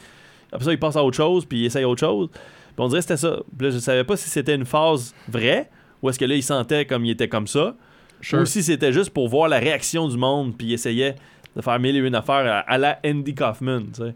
[0.52, 2.30] après ça, il passe à autre chose, puis il essaye autre chose.
[2.32, 2.40] Puis
[2.78, 3.40] on dirait que c'était ça.
[3.58, 5.70] Puis là, je savais pas si c'était une phase vraie,
[6.02, 7.76] ou est-ce que là, il sentait comme il était comme ça,
[8.22, 8.40] Sure.
[8.42, 11.16] ou si c'était juste pour voir la réaction du monde, puis il essayait
[11.56, 14.16] de faire mille et une affaires à, à la Andy Kaufman, tu sais.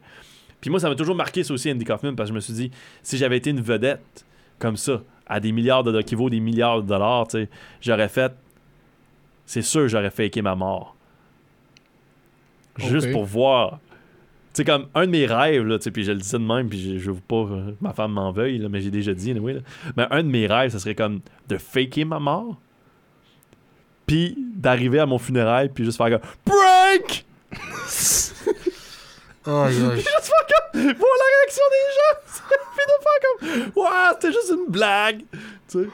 [0.61, 2.53] Puis moi, ça m'a toujours marqué ça aussi, Andy Kaufman, parce que je me suis
[2.53, 2.71] dit,
[3.03, 4.25] si j'avais été une vedette
[4.59, 7.49] comme ça, à des milliards de dollars, qui vaut des milliards de dollars, tu sais,
[7.81, 8.33] j'aurais fait.
[9.45, 10.95] C'est sûr, j'aurais faké ma mort.
[12.77, 13.79] Juste pour voir.
[14.53, 16.43] Tu sais, comme un de mes rêves, là, tu sais, puis je le disais de
[16.43, 19.13] même, puis je, je veux pas euh, ma femme m'en veuille, là, mais j'ai déjà
[19.13, 19.59] dit, anyway, là.
[19.95, 22.57] Mais un de mes rêves, ça serait comme de faker ma mort,
[24.05, 26.29] puis d'arriver à mon funérail, puis juste faire comme
[29.51, 29.95] Prank!
[29.95, 32.47] juste faire comme voir la réaction des gens.
[32.77, 33.83] Puis de faire comme
[34.21, 35.19] c'était juste une blague.
[35.69, 35.89] Tu sais.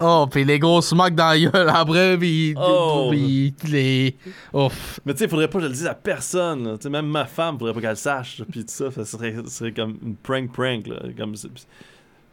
[0.00, 3.08] Oh, pis les gros smacks dans la gueule après, pis, Oh.
[3.12, 4.16] pis les...
[4.52, 4.98] Ouf.
[5.04, 7.24] mais tu sais faudrait pas que je le dise à personne tu sais même ma
[7.26, 10.16] femme faudrait pas qu'elle le sache puis tout ça ça serait, ça serait comme une
[10.16, 10.96] prank prank là.
[11.16, 11.34] Comme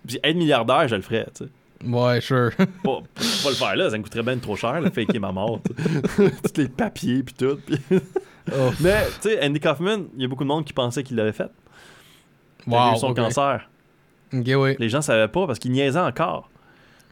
[0.07, 1.49] puis être milliardaire je le ferais tu sais.
[1.87, 2.51] Ouais, sure.
[2.83, 2.99] pas,
[3.43, 5.59] pas le faire là ça me coûterait bien trop cher de faker ma mort
[6.17, 7.77] tous les papiers puis tout puis-
[8.47, 8.79] Ouf.
[8.79, 11.31] mais tu sais Andy Kaufman il y a beaucoup de monde qui pensait qu'il l'avait
[11.31, 11.49] fait.
[12.67, 13.69] Il a Wow, eu son cancer.
[14.31, 16.49] Les gens savaient pas parce qu'il niaisait encore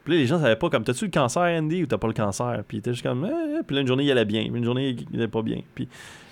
[0.04, 2.12] Puis là, les gens savaient pas, comme, t'as-tu le cancer, Andy, ou t'as pas le
[2.14, 2.62] cancer?
[2.66, 5.16] Puis était juste comme, Eh, puis là, une journée, il allait bien, une journée, il
[5.16, 5.60] allait pas bien.
[5.74, 5.88] Puis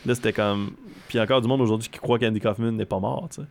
[0.07, 0.73] là, c'était comme.
[1.09, 3.47] Puis encore du monde aujourd'hui qui croit qu'Andy Kaufman n'est pas mort, tu sais.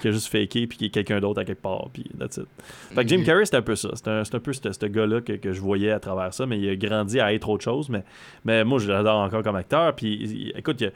[0.00, 2.46] Qui a juste faké, puis qui est quelqu'un d'autre à quelque part, puis that's it.
[2.94, 3.90] Fait que Jim Carrey, c'était un peu ça.
[3.94, 6.68] C'était un, un peu ce gars-là que, que je voyais à travers ça, mais il
[6.68, 7.88] a grandi à être autre chose.
[7.88, 8.04] Mais,
[8.44, 9.94] mais moi, je l'adore encore comme acteur.
[9.94, 10.92] Puis écoute, il,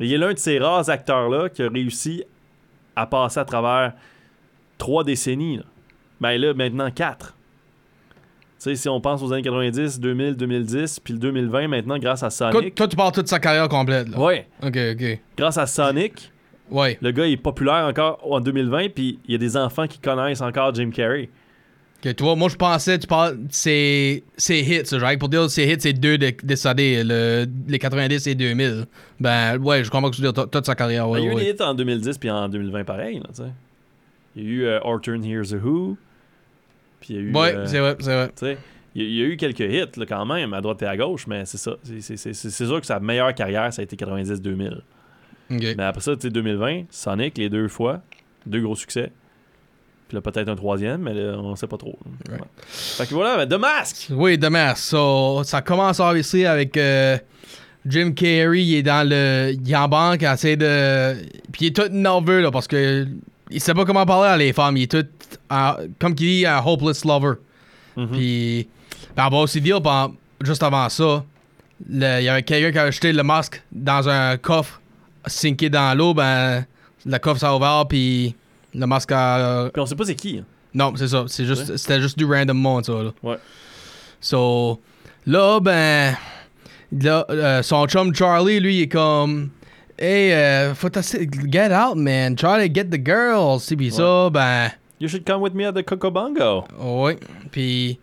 [0.00, 2.22] il est l'un de ces rares acteurs-là qui a réussi
[2.94, 3.94] à passer à travers
[4.78, 5.56] trois décennies.
[5.56, 5.64] Là.
[6.20, 7.35] Ben là, maintenant quatre.
[8.58, 12.22] Tu sais, si on pense aux années 90, 2000, 2010, puis le 2020 maintenant, grâce
[12.22, 12.74] à Sonic.
[12.74, 14.08] toi, tu parles toute sa carrière complète.
[14.08, 14.18] Là.
[14.18, 15.20] Ouais, Ok, ok.
[15.36, 16.32] grâce à Sonic,
[16.70, 16.96] Ouais.
[17.02, 20.40] le gars est populaire encore en 2020, puis il y a des enfants qui connaissent
[20.40, 21.28] encore Jim Carrey.
[22.04, 25.66] Ok, tu vois, moi, je pensais, tu parles, c'est c'est hits, genre, pour dire c'est
[25.66, 28.86] hits, c'est deux de- décédés, le, les 90 et 2000.
[29.20, 31.08] Ben, ouais, je comprends que tu veux dire toute- sa carrière.
[31.10, 31.44] Ouais, Ben, il y a eu ouais.
[31.52, 33.50] des hits en 2010 puis en 2020 pareil, là, tu sais.
[34.34, 35.96] Il y a eu euh, Arthur Here's a Who.
[37.06, 37.32] Puis il y a eu.
[37.32, 38.58] Ouais, euh, c'est vrai, c'est vrai.
[38.94, 40.86] il y, a- il y a eu quelques hits là, quand même, à droite et
[40.86, 41.76] à gauche, mais c'est ça.
[42.00, 42.16] C'est-
[42.50, 44.80] sûr que sa meilleure carrière, ça a été 90-2000.
[45.50, 45.62] Ok.
[45.76, 48.00] Mais après ça, tu sais, 2020, Sonic, les deux fois,
[48.46, 49.12] deux gros succès.
[50.08, 51.98] Puis là, peut-être un troisième, mais là, on sait pas trop.
[52.30, 52.38] Ouais.
[52.66, 54.06] Fait que voilà, ben, The Mask!
[54.10, 54.78] Oui, The Mask.
[54.78, 57.16] So, ça commence obviously avec euh,
[57.84, 59.52] Jim Carrey, il est dans le.
[59.52, 61.14] Il est en banque, il essaie de.
[61.52, 63.06] Puis il est tout nerveux, là, parce que.
[63.50, 64.76] Il sait pas comment parler à les femmes.
[64.76, 65.06] Il est tout.
[65.98, 67.34] comme qu'il dit, un hopeless lover.
[68.12, 68.68] Puis.
[69.16, 71.24] Ben, on va aussi dire, ben, juste avant ça,
[71.88, 74.80] le- il y avait quelqu'un qui a acheté le masque dans un coffre,
[75.26, 76.64] sinké dans l'eau, ben.
[77.04, 78.34] Le coffre s'est ouvert, puis.
[78.74, 79.70] Le masque a.
[79.72, 80.38] Puis on sait pas c'est qui.
[80.38, 80.44] hein.
[80.74, 81.24] Non, c'est ça.
[81.28, 81.78] C'est juste, Ouais.
[81.78, 82.92] C'était juste du random monde, ça.
[82.92, 83.10] Là.
[83.22, 83.36] Ouais.
[84.20, 84.80] So,
[85.26, 86.14] là, ben.
[86.92, 89.50] Là, euh, son chum Charlie, lui, il est comme.
[89.98, 90.88] Hey, euh, faut
[91.50, 92.36] get out, man.
[92.36, 93.64] Try to get the girls.
[93.64, 94.70] Si, pis ça, ben.
[95.00, 96.64] You should come with me at the Coco Bongo.
[96.78, 97.18] Ouais.
[97.50, 97.98] Puis,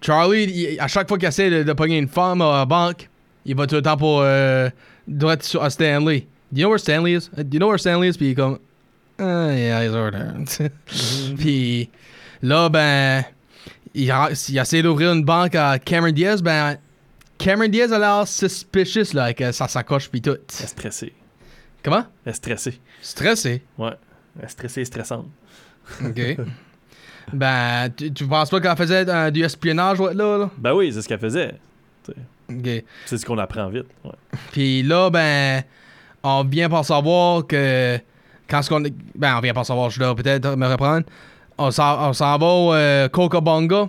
[0.00, 3.08] Charlie, il- à chaque fois qu'il essaie de, de pogner une femme à la banque,
[3.44, 4.20] il va tout le temps pour.
[4.22, 4.68] Euh,
[5.06, 6.26] droit sur à Stanley.
[6.52, 7.28] Do you know where Stanley is?
[7.36, 8.16] Do you know where Stanley is?
[8.16, 8.58] Puis il est comme.
[9.18, 10.70] Ah, yeah, he's over there.
[11.38, 11.88] Puis
[12.42, 13.24] là, ben.
[13.94, 16.76] Il, a- il essaie d'ouvrir une banque à Cameron Diaz, ben.
[17.38, 20.36] Cameron Diaz a l'air suspicious, là, avec sa sacoche pis tout.
[20.48, 21.12] Stressée.
[21.86, 22.02] Comment?
[22.24, 22.80] Elle est stressée.
[23.00, 23.62] Stressé.
[23.78, 23.92] Ouais.
[24.36, 25.26] Elle est stressée et stressante.
[26.04, 26.36] OK.
[27.32, 30.50] ben, tu, tu penses pas qu'elle faisait euh, du espionnage, là, là?
[30.58, 31.54] Ben oui, c'est ce qu'elle faisait.
[32.08, 32.84] OK.
[33.04, 33.86] C'est ce qu'on apprend vite.
[34.04, 34.10] Ouais.
[34.50, 35.62] Puis là, ben,
[36.24, 38.00] on vient par savoir que
[38.50, 38.82] quand ce qu'on.
[39.14, 41.06] Ben, on vient par savoir, je dois peut-être me reprendre.
[41.56, 43.88] On s'en va au euh, Coca Bonga.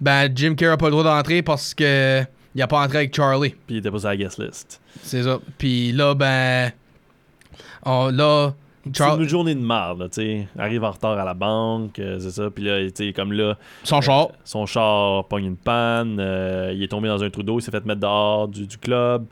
[0.00, 2.24] Ben, Jim Carrey a pas le droit d'entrer parce que
[2.56, 3.50] il a pas entré avec Charlie.
[3.50, 4.80] Puis il était pas sur la guest list.
[5.04, 5.38] C'est ça.
[5.58, 6.72] Puis là, ben.
[7.84, 8.52] On, là.
[8.94, 10.48] C'est une journée de merde, tu sais.
[10.58, 12.48] Arrive en retard à la banque, euh, c'est ça.
[12.50, 14.28] Puis là, tu sais, comme là, son char.
[14.42, 17.70] son char pogne une panne, euh, il est tombé dans un trou d'eau, il s'est
[17.70, 19.26] fait mettre dehors du, du club.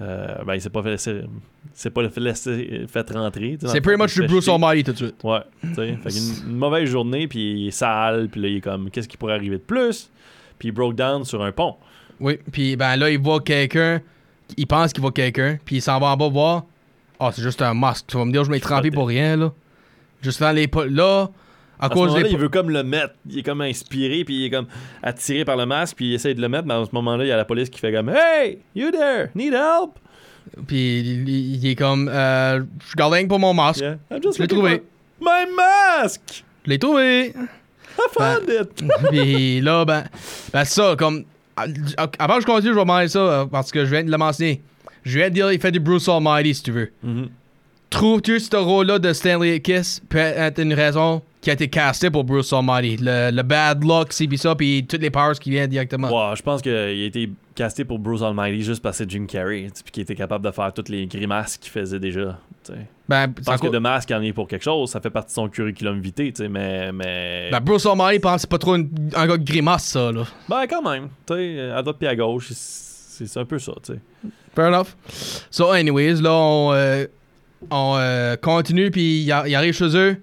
[0.00, 1.28] Euh, ben, il s'est pas fait laisser, il
[1.74, 3.58] s'est pas fait, laisser, fait rentrer.
[3.66, 4.48] C'est pretty much du Bruce.
[4.48, 5.16] Almighty tout de suite.
[5.24, 5.96] Ouais, tu sais.
[6.02, 9.08] fait qu'une- une mauvaise journée, puis il est sale, puis là, il est comme, qu'est-ce
[9.08, 10.10] qui pourrait arriver de plus?
[10.60, 11.74] Puis il broke down sur un pont.
[12.20, 12.38] Oui.
[12.52, 14.00] Puis ben là, il voit quelqu'un.
[14.56, 15.58] Il pense qu'il voit quelqu'un.
[15.64, 16.64] Puis il s'en va en bas voir.
[17.24, 18.06] Ah, c'est juste un masque.
[18.08, 19.52] Tu vas me dire, je m'ai trempé pour rien, là.
[20.22, 20.66] Juste dans les.
[20.68, 21.28] po- Là,
[21.78, 22.30] à, cause des.
[22.30, 23.14] il veut comme le mettre.
[23.28, 24.66] Il est comme inspiré, puis il est comme
[25.02, 27.28] attiré par le masque, puis il essaie de le mettre, mais à ce moment-là, il
[27.28, 29.98] y a la police qui fait comme Hey, you there, need help?
[30.66, 32.08] Puis il, il- il est comme.
[32.12, 33.80] Euh, je garde rien pour mon masque.
[33.80, 33.98] Yeah.
[34.10, 34.82] Je l'ai trouvé.
[35.20, 36.44] My mask!
[36.64, 37.26] Je l'ai trouvé.
[37.98, 38.84] I found it!
[39.10, 40.04] Puis là, ben.
[40.52, 41.24] Ben, ça, comme.
[41.56, 44.16] Avant que je continue, je vais demander ça euh, parce que je viens de le
[44.18, 44.62] mentionner.
[45.04, 46.92] Je de dire, il fait du Bruce Almighty, si tu veux.
[47.02, 47.28] Mhm.
[47.90, 52.24] Trouves-tu ce rôle-là de Stanley Kiss peut être une raison qui a été castée pour
[52.24, 52.96] Bruce Almighty?
[52.98, 56.08] Le, le bad luck, c'est pis ça, puis toutes les powers qui viennent directement.
[56.08, 59.26] Ouais, je pense qu'il a été casté pour Bruce Almighty juste parce que c'est Jim
[59.26, 62.38] Carrey, puis qu'il était capable de faire toutes les grimaces qu'il faisait déjà.
[63.08, 65.48] Ben, pense que de masque en est pour quelque chose, ça fait partie de son
[65.48, 66.92] curriculum vitae, tu sais, mais.
[66.92, 67.50] mais...
[67.52, 70.22] ben, Bruce Almighty pense c'est pas trop une- un gars de grimace, ça, là.
[70.48, 73.92] Ben, quand même, tu sais, à droite puis à gauche, c'est un peu ça, tu
[73.92, 73.98] sais.
[74.54, 74.94] Fair enough.
[75.50, 77.06] So, anyways, là, on, euh,
[77.70, 80.16] on euh, continue, puis il arrive chez eux.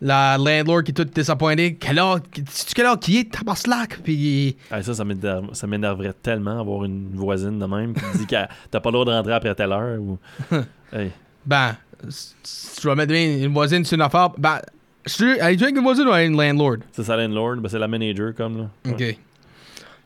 [0.00, 1.74] La landlord qui est toute disappointée.
[1.74, 3.98] Quelle heure, sais-tu quelle heure qui est, tabarnak?
[4.04, 8.26] Puis, Ah, ça, ça m'énerve- ça m'énerverait tellement avoir une voisine de même qui dit
[8.26, 8.36] que
[8.70, 10.00] t'as pas le droit de rentrer après telle heure.
[10.00, 10.18] Ou...
[10.92, 11.10] Hey.
[11.44, 11.76] ben,
[12.08, 14.60] si tu vas mettre une voisine sur une affaire, ben,
[15.04, 16.76] je elle est avec une voisine ou une landlord?
[16.92, 18.70] C'est ça, landlord, ben, c'est la manager, comme là.
[18.86, 18.92] Ouais.
[18.92, 19.18] OK.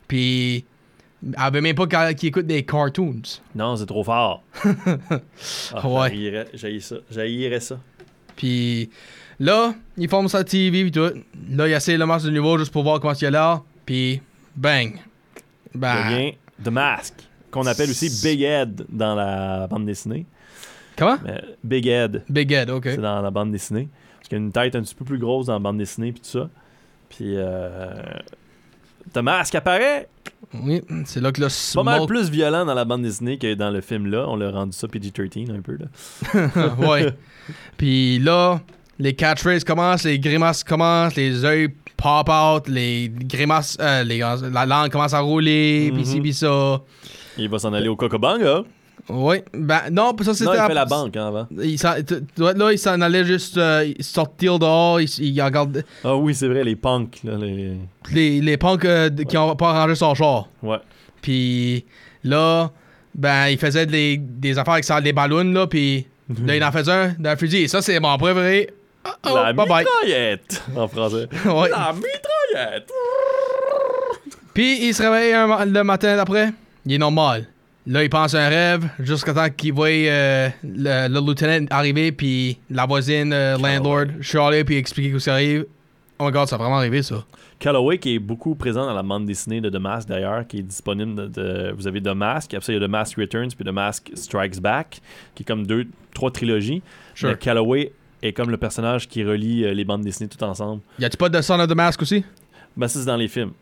[0.09, 0.65] Puis,
[1.25, 3.23] elle veut même pas qu'il écoute des cartoons.
[3.55, 4.43] Non, c'est trop fort.
[5.75, 6.11] ah, Ouais.
[6.55, 6.97] j'haïrais- ça.
[7.11, 7.79] J'haïrais ça.
[8.37, 8.91] Puis
[9.39, 11.11] là, il forme sa TV puis tout.
[11.51, 13.63] Là, il essaie le match de nouveau juste pour voir comment il a l'air.
[13.87, 14.21] Puis
[14.57, 14.95] bang.
[15.75, 17.15] Ben, devient The Mask,
[17.51, 20.27] qu'on appelle aussi Big Ed dans la bande dessinée.
[20.97, 21.17] comment?
[21.25, 22.83] Mais Big Ed, Big Ed, ok.
[22.85, 23.89] c'est dans la bande dessinée.
[24.19, 26.21] Parce qu'il a une tête un petit peu plus grosse dans la bande dessinée, puis
[26.21, 26.49] tout ça.
[27.09, 27.95] Puis euh,
[29.13, 30.09] The Mask apparaît.
[30.55, 33.55] Oui, c'est là que le Pas mal smoke- plus violent dans la bande dessinée que
[33.55, 34.27] dans le film là.
[34.29, 36.77] On l'a rendu ça PG-13 un peu là.
[36.79, 37.13] ouais.
[37.77, 38.61] Puis là,
[38.99, 44.67] les catchphrases commencent, les grimaces commencent, les yeux pop out, les grimaces, euh, les, la
[44.67, 45.99] langue commence à rouler, Mhm.
[45.99, 46.81] pis ci, pis ça.
[47.39, 48.63] Il va s'en aller au Cocobanga.
[49.09, 50.53] Oui, ben non, ça c'était.
[50.53, 51.47] Non, il fait la banque hein, avant.
[51.61, 51.77] Il
[52.39, 56.63] là, il s'en allait juste euh, sortir dehors, il, il regarde Ah oui, c'est vrai,
[56.63, 57.19] les punks.
[57.25, 57.77] Là, les...
[58.13, 60.49] les, les punks euh, qui ont pas rangé son char.
[60.63, 60.79] Ouais.
[61.21, 61.85] Puis
[62.23, 62.71] là,
[63.15, 66.07] ben, il faisait des, des affaires avec ça, des ballons, là, puis
[66.47, 67.63] là, il en faisait un d'un fusil.
[67.63, 68.71] Et ça, c'est mon préféré.
[69.05, 69.85] Oh, oh, la bye bye.
[69.85, 71.29] mitraillette en français.
[71.45, 71.71] Ouais.
[71.71, 72.89] La mitraillette.
[74.55, 76.53] Puis il se réveille un le matin d'après,
[76.87, 77.49] il est normal.
[77.87, 82.13] Là, il pense à un rêve jusqu'à temps qu'il voit euh, le, le lieutenant arriver,
[82.13, 85.67] puis la voisine, euh, landlord, chialer, puis expliquer ce qui arrive.
[86.19, 87.25] Oh my god, ça a vraiment arrivé, ça.
[87.59, 90.63] Calloway qui est beaucoup présent dans la bande dessinée de The Mask d'ailleurs, qui est
[90.63, 91.15] disponible.
[91.15, 93.65] De, de- vous avez The Mask, après ça il y a The Mask Returns puis
[93.65, 95.01] The Mask Strikes Back,
[95.35, 96.83] qui est comme deux, trois trilogies.
[97.15, 97.31] Sure.
[97.31, 97.93] Mais Calloway
[98.23, 100.83] est comme le personnage qui relie euh, les bandes dessinées tout ensemble.
[101.01, 102.25] Y a-tu pas de Son of the Mask aussi?
[102.77, 103.53] Ben ça c'est dans les films.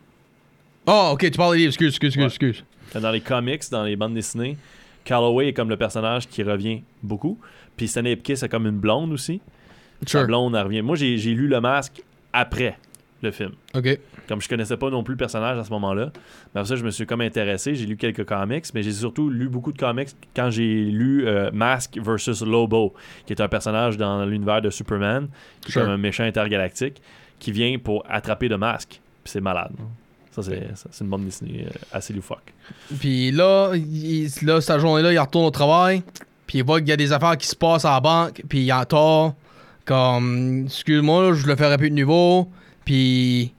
[0.87, 2.27] Oh, ok, tu parles des livres, excuse, excuse, excuse, Ouais.
[2.49, 2.63] excuse.
[2.99, 4.57] Dans les comics, dans les bandes dessinées,
[5.03, 7.39] Calloway est comme le personnage qui revient beaucoup.
[7.77, 9.41] Puis Stanley Ipkiss est comme une blonde aussi.
[10.05, 10.25] Sure.
[10.25, 10.81] blonde elle revient.
[10.81, 12.01] Moi j'ai lu Le Masque
[12.33, 12.77] après
[13.21, 13.51] le film.
[13.75, 13.99] Ok.
[14.27, 16.11] Comme je connaissais pas non plus le personnage à ce moment-là,
[16.53, 17.75] mais après ça, je me suis comme intéressé.
[17.75, 21.51] J'ai lu quelques comics, mais j'ai surtout lu beaucoup de comics quand j'ai lu euh,
[21.53, 22.43] Mask vs.
[22.45, 22.93] Lobo,
[23.25, 25.27] qui est un personnage dans l'univers de Superman,
[25.61, 27.01] qui est comme un méchant intergalactique,
[27.39, 28.89] qui vient pour attraper de Mask.
[29.23, 29.73] Puis c'est malade.
[30.31, 32.53] Ça, c'est une bande dessinée euh, assez loufoque.
[32.99, 36.03] Puis là, il, là, cette journée-là, il retourne au travail.
[36.47, 38.41] Puis il voit qu'il y a des affaires qui se passent à la banque.
[38.47, 39.35] Puis il entend
[39.85, 42.47] comme Excuse-moi, je le ferai plus de nouveau.
[42.85, 43.53] Puis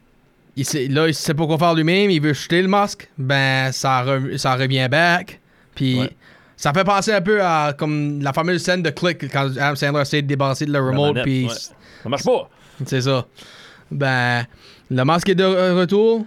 [0.56, 2.11] il sait, là, il sait pas quoi faire lui-même.
[2.11, 3.08] Il veut jeter le masque.
[3.18, 5.40] Ben, ça, re- ça revient back.
[5.74, 6.11] Puis Ouais.
[6.56, 10.02] ça fait penser un peu à comme la fameuse scène de Click quand Adam Sandler
[10.02, 11.22] essaie de débarrasser de la remote.
[11.22, 11.54] Puis ouais.
[12.02, 12.48] Ça marche pas!
[12.87, 13.26] c'est ça.
[13.90, 14.44] Ben,
[14.90, 15.44] le masque est de
[15.78, 16.24] retour.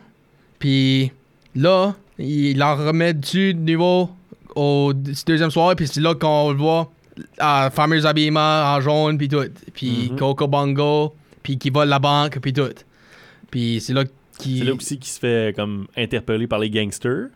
[0.60, 1.12] Puis
[1.56, 4.10] là, il en remet dessus de nouveau
[4.56, 5.76] au deuxième soir.
[5.76, 6.92] Puis c'est là qu'on le voit,
[7.40, 9.44] à fameux habillement en jaune, puis tout.
[9.74, 10.18] Puis Mhm.
[10.18, 11.14] Coco Bongo,
[11.44, 12.74] puis qui vole la banque, puis tout.
[13.52, 14.04] Puis c'est là
[14.38, 14.60] qu'il.
[14.60, 17.28] C'est là aussi qu'il se fait comme interpeller par les gangsters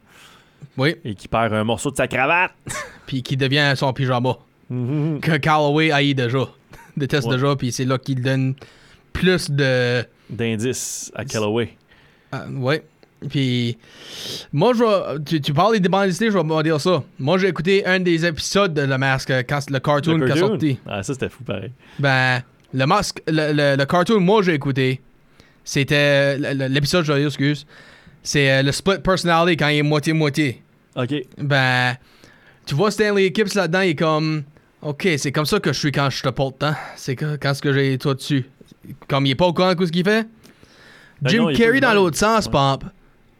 [0.77, 2.51] Oui, et qui perd un morceau de sa cravate.
[3.07, 4.37] puis qui devient son pyjama.
[4.69, 5.19] Mhm.
[5.19, 6.47] Que Calloway haït déjà.
[6.97, 7.35] Déteste Ouais.
[7.35, 8.55] déjà, puis c'est là qu'il donne
[9.13, 10.03] plus de.
[10.29, 11.75] D'indices à Calloway.
[12.31, 12.83] Ah, ouais.
[13.27, 13.77] Puis,
[14.53, 15.23] moi, je vais.
[15.25, 17.03] Tu, tu parles des bandes dessinées, je vais dire ça.
[17.19, 20.35] Moi, j'ai écouté un des épisodes de Le Masque, quand le cartoon, Le qui a
[20.37, 20.79] sorti.
[20.87, 21.71] Ah, ça c'était fou pareil.
[21.99, 22.41] Ben,
[22.73, 25.01] le masque, le, le, le cartoon, moi, j'ai écouté.
[25.63, 26.37] C'était.
[26.37, 27.65] L'épisode, je vais dire, excuse.
[28.23, 30.61] C'est euh, le split personality quand il est moitié-moitié.
[30.95, 31.13] Ok.
[31.39, 31.95] Ben,
[32.65, 34.43] tu vois Stanley Eclipse là-dedans, il est comme.
[34.81, 36.75] Ok, c'est comme ça que je suis quand je te porte, hein.
[36.95, 38.45] C'est que- quand ce que j'ai toi dessus?
[39.09, 40.25] Comme il est pas au courant de ce qu'il fait?
[41.21, 42.51] Ben Jim Carrey dans l'autre sens, Ouais.
[42.53, 42.83] Pomp.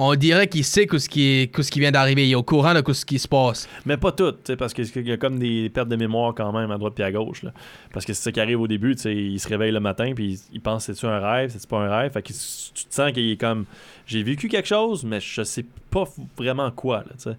[0.02, 2.26] On dirait qu'il sait ce qui, est- ce qui vient d'arriver.
[2.26, 3.68] Il est au courant de ce qui se passe.
[3.86, 6.54] Mais pas tout, tu sais, parce qu'il y a comme des pertes de mémoire quand
[6.54, 7.44] même à droite et à gauche.
[7.44, 7.52] Là.
[7.94, 10.56] Parce que c'est ça qui arrive au début, il se réveille le matin puis il,
[10.56, 12.14] il pense c'est-tu un rêve, c'est-tu pas un rêve?
[12.14, 12.34] Fait que tu
[12.86, 13.66] te sens qu'il est comme
[14.08, 16.06] j'ai vécu quelque chose, mais je sais pas
[16.38, 17.34] vraiment quoi, là.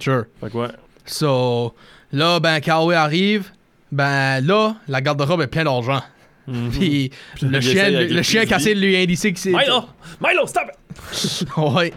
[0.00, 0.24] Sure.
[0.40, 0.68] Fait que ouais.
[1.04, 1.74] So,
[2.12, 3.50] là, ben, Calloway arrive.
[3.90, 6.00] Ben, là, la garde-robe est pleine d'argent.
[6.46, 9.50] Puis, Puis le il chien, le, chien cassé de lui indiquer que c'est.
[9.50, 9.84] Milo!
[10.20, 11.46] Milo, stop it!
[11.56, 11.92] ouais.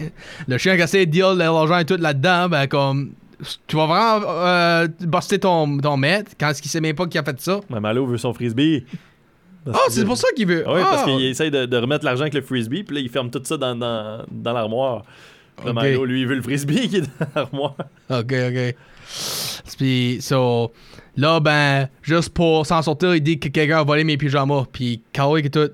[0.47, 3.13] Le chien cassé de deal l'argent et tout là-dedans, ben, comme.
[3.67, 7.17] Tu vas vraiment euh, buster ton, ton maître quand est-ce qu'il sait même pas qui
[7.17, 7.59] a fait ça.
[7.69, 8.85] Mais Malo veut son frisbee.
[9.67, 10.63] Ah, c'est pour ça qu'il veut.
[10.67, 11.05] Oui, parce Ah.
[11.05, 13.57] qu'il essaye de, de remettre l'argent avec le frisbee, puis là, il ferme tout ça
[13.57, 15.03] dans, dans, dans l'armoire.
[15.65, 15.83] Là, Ok.
[15.83, 17.75] Milo, lui, il veut le frisbee qui est dans l'armoire.
[18.09, 18.75] Ok, ok.
[19.77, 20.71] Puis, so,
[21.17, 24.65] là, ben, juste pour s'en sortir, il dit que quelqu'un a volé mes pyjamas.
[24.71, 25.69] Puis, Calloway et tout.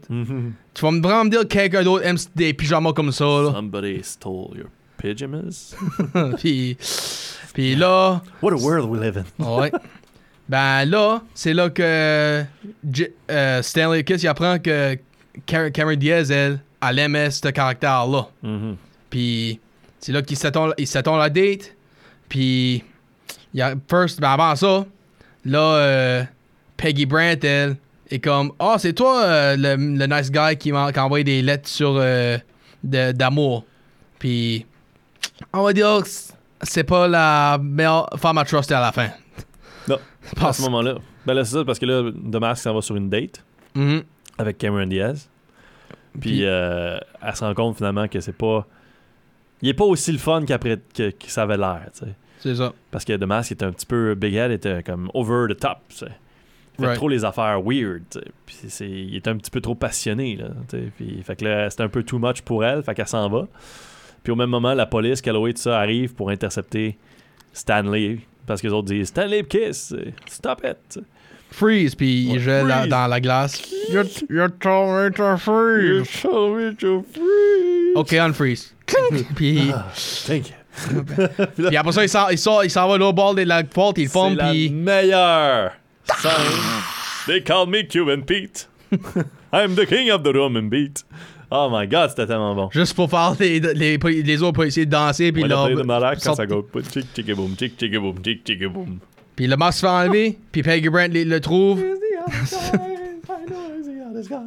[0.74, 3.52] Tu vas me vraiment me dire que quelqu'un d'autre aime des pyjamas comme ça, là.
[3.54, 5.76] Somebody stole your pyjamas?
[6.40, 6.78] puis,
[7.54, 9.44] puis là, What a world we live in.
[9.44, 9.72] ouais.
[10.48, 12.44] Ben là, c'est là que
[12.92, 14.98] J- euh, Stanley Kiss il apprend que
[15.46, 18.28] Car- Cameron Diaz, elle, elle aimait ce caractère-là.
[18.44, 18.76] Mhm.
[19.10, 19.60] Puis
[20.00, 21.74] c'est là qu'il s'attend il s'attend la date.
[22.28, 22.84] Puis
[23.54, 24.86] il y a first ben avant ça,
[25.46, 26.24] là euh,
[26.78, 27.78] Peggy Brandt elle
[28.10, 31.42] est comme "Ah, c'est toi euh, le, le nice guy qui m'a qui envoyé des
[31.42, 32.38] lettres sur euh,
[32.84, 33.66] de- d'amour."
[34.20, 34.66] Puis,
[35.54, 36.10] on va dire que
[36.64, 39.10] c'est pas la meilleure femme à truster à la fin.
[39.88, 39.98] Non,
[40.42, 40.96] à ce moment-là.
[41.26, 43.44] Ben là, c'est ça, parce que là, Mask s'en va sur une date
[43.76, 44.04] Mhm.
[44.38, 45.28] avec Cameron Diaz.
[46.14, 48.68] Puis Puis- euh, elle se rend compte finalement que c'est pas.
[49.62, 52.12] Il est pas aussi le fun qu'après que, que ça avait l'air, tu sais.
[52.42, 52.74] C'est ça.
[52.92, 55.78] Parce que The Mask était un petit peu big head, était comme over the top.
[55.92, 56.96] Il fait Right.
[56.96, 58.04] trop les affaires weird.
[58.46, 60.48] Puis c'est, il est un petit peu trop passionné, là.
[60.98, 63.48] Puis fait que là, c'était un peu too much pour elle, fait qu'elle s'en va.
[64.24, 66.98] Puis au même moment, la police, Calloway, tout ça, arrive pour intercepter
[67.54, 68.20] Stanley.
[68.48, 69.94] Parce que les autres disent Stanley Kiss,
[70.28, 71.00] stop it.
[71.52, 73.62] Freeze, puis il gèle dans la glace.
[73.92, 76.22] You, you told me to freeze.
[76.22, 77.96] told me to freeze.
[77.96, 78.74] OK, unfreeze.
[79.36, 79.72] puis,
[80.26, 80.56] Thank you.
[81.58, 83.98] Puis après ça, il s'en, il sort, il s'en va au bord de la porte,
[83.98, 84.70] il C'est forme, la puis...
[84.70, 85.72] meilleure
[86.22, 86.32] scène.
[87.28, 88.68] They call me Cuban Pete.
[89.54, 91.04] I'm the king of the rum and beat.
[91.50, 92.70] Oh my god, c'était tellement bon.
[92.72, 95.68] Juste pour faire les, les, les autres policiers danser, puis là...
[95.70, 96.66] de marac quand ça go.
[96.92, 99.00] Chick, chick, boom, chick, chick, boom, chick, chick, boom.
[99.36, 101.40] Puis le masque se fait enlever, puis Peggy Brent le,
[104.22, 104.42] trouve.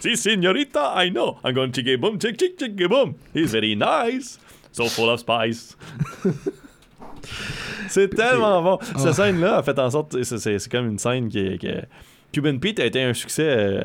[0.00, 1.38] Si, señorita, I know.
[1.44, 3.14] I'm going chick, boom, chick, chick, chick, boom.
[3.34, 4.38] He's very nice.
[4.72, 5.76] So full of spice.
[7.88, 8.78] c'est tellement bon.
[8.98, 10.22] Cette scène-là a fait en sorte.
[10.22, 11.58] C'est, comme une scène qui
[12.32, 13.84] Cuban Pete a été un succès euh,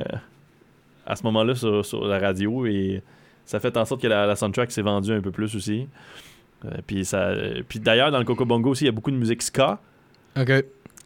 [1.05, 3.03] à ce moment-là sur, sur la radio et
[3.45, 5.87] ça a fait en sorte que la, la soundtrack s'est vendue un peu plus aussi.
[6.65, 7.31] Euh, puis, ça,
[7.67, 9.79] puis d'ailleurs, dans le Coco Bongo aussi, il y a beaucoup de musique ska.
[10.37, 10.51] OK.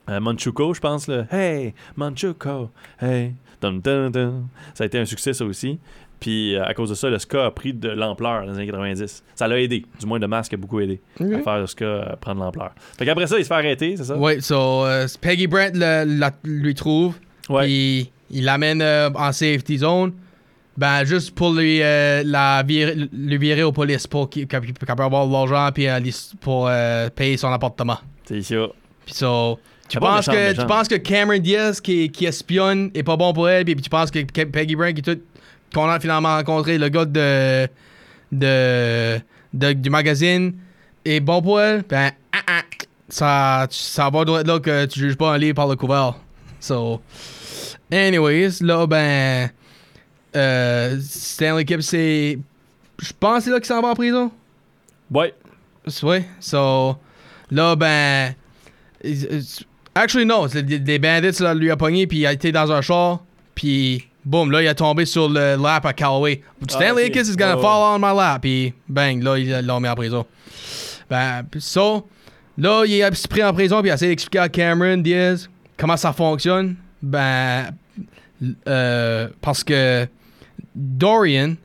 [0.10, 1.26] Euh, Manchuko, je pense, là.
[1.32, 2.70] Hey, Manchuko,
[3.02, 3.34] hey.
[3.62, 4.44] Dun, dun, dun.
[4.74, 5.80] Ça a été un succès, ça aussi.
[6.20, 8.66] Puis euh, à cause de ça, le ska a pris de l'ampleur dans les années
[8.68, 9.24] 90.
[9.36, 9.86] Ça l'a aidé.
[10.00, 12.72] Du moins, le masque a beaucoup aidé à faire le ska euh, prendre l'ampleur.
[12.98, 14.18] Fait qu'après ça, il se fait arrêter, c'est ça?
[14.18, 17.16] Ouais, so, euh, Peggy Brent le- la- lui trouve,
[17.50, 17.64] Ouais.
[17.66, 20.14] puis il l'amène euh, en safety zone,
[20.78, 25.32] ben juste pour lui, la virer, lui virer aux polices pour qu'il puisse avoir de
[25.34, 25.88] l'argent puis
[26.42, 26.70] pour
[27.16, 27.98] payer son appartement.
[28.26, 28.68] C'est ça.
[29.06, 30.62] Puis so, tu penses méchant, que méchant.
[30.62, 33.90] tu penses que Cameron Diaz qui, qui espionne est pas bon pour elle, puis tu
[33.90, 35.20] penses que Peggy Brent qui tout
[35.74, 37.68] qu'on a finalement rencontré le gars de,
[38.32, 39.20] de,
[39.54, 40.54] de- du magazine
[41.04, 42.62] est bon pour elle, ben ah, ah,
[43.10, 46.16] ça ça va doit être là que tu juges pas un livre par le couvert.
[46.60, 47.02] So,
[47.92, 49.50] anyways, là ben
[50.36, 52.40] euh, Stanley Kip c'est
[53.00, 54.32] je pense que c'est là qu'il s'en va en prison?
[55.12, 55.34] Ouais.
[56.04, 56.98] Ouais, so
[57.52, 58.34] là ben
[59.96, 62.82] actually no, c'est des, bandits là, lui a pogné puis il a été dans un
[62.82, 63.24] char
[63.56, 66.42] puis boum là il a tombé sur le lap à Callaway.
[66.68, 67.10] Stanley Ah.
[67.10, 69.96] Kiss is gonna Ouais, fall on my lap puis bang là il l'a mis en
[69.96, 70.26] prison.
[71.10, 72.08] Ben so
[72.58, 75.98] là il est pris en prison puis il a essayé d'expliquer à Cameron Diaz comment
[75.98, 76.76] ça fonctionne.
[77.02, 77.72] Ben
[78.68, 80.08] euh, parce que
[80.76, 81.56] Dorian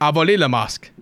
[0.00, 0.92] a volé le masque.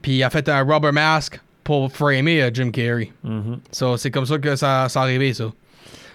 [0.00, 3.10] Puis il a fait un rubber mask pour framer euh, Jim Carrey.
[3.22, 3.60] Mhm.
[3.70, 5.50] So, c'est comme ça que ça, ça arrivé, ça.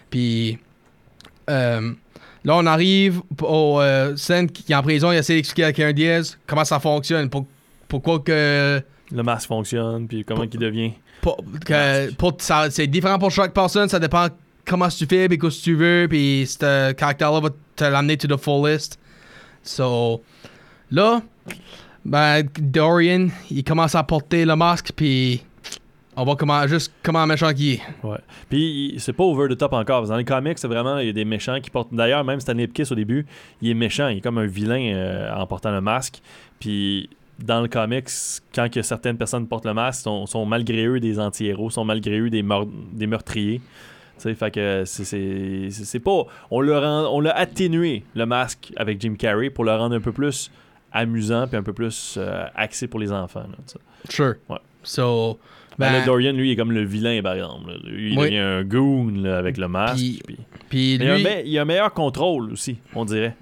[0.09, 0.57] Puis
[1.49, 1.91] euh,
[2.43, 5.11] là, on arrive au euh, scène qui est en prison.
[5.11, 7.29] Il essaie d'expliquer à Karen Diaz comment ça fonctionne.
[7.29, 7.45] Pour,
[7.87, 8.81] pourquoi que.
[9.11, 10.91] Le masque fonctionne, puis comment il devient.
[11.21, 13.87] pour- que- pour- ça- c'est différent pour chaque personne.
[13.87, 14.27] Ça dépend
[14.65, 16.07] comment tu fais, puis qu'est-ce que tu veux.
[16.09, 18.99] Puis ce caractère-là va te l'amener to the fullest.
[19.63, 20.21] So,
[20.91, 21.21] là,
[22.07, 25.43] ben, Dorian, il commence à porter le masque, puis
[26.15, 27.81] on voit comment, juste comment méchant qu'il est.
[28.03, 28.17] Ouais.
[28.49, 30.07] Puis c'est pas over the top encore.
[30.07, 31.93] Dans les comics, c'est vraiment il y a des méchants qui portent.
[31.93, 33.25] D'ailleurs, même Stanley Ipkiss au début,
[33.61, 36.21] il est méchant, il est comme un vilain euh, en portant le masque.
[36.59, 38.09] Puis dans le comics,
[38.55, 42.19] quand que certaines personnes portent le masque, sont, sont malgré eux des anti-héros, sont malgré
[42.19, 42.43] eux des,
[42.93, 43.61] des meurtriers.
[44.17, 46.23] Fait que c'est- pas.
[46.49, 50.11] On l'a on l'a atténué le masque avec Jim Carrey pour le rendre un peu
[50.11, 50.49] plus
[50.91, 53.41] amusant puis un peu plus euh, axé pour les enfants.
[53.49, 53.57] là.
[54.09, 54.35] Sure.
[54.49, 54.57] Ouais.
[54.83, 55.37] So,
[55.77, 57.69] Ben, ben, Dorian, lui, il est comme le vilain, par exemple.
[57.69, 57.75] là.
[57.83, 58.25] Lui, il Oui.
[58.25, 59.95] devient un goon là, avec le masque.
[59.97, 60.37] Puis- puis-
[60.69, 63.35] puis Mais il, a un lui, il a un meilleur contrôle aussi, on dirait.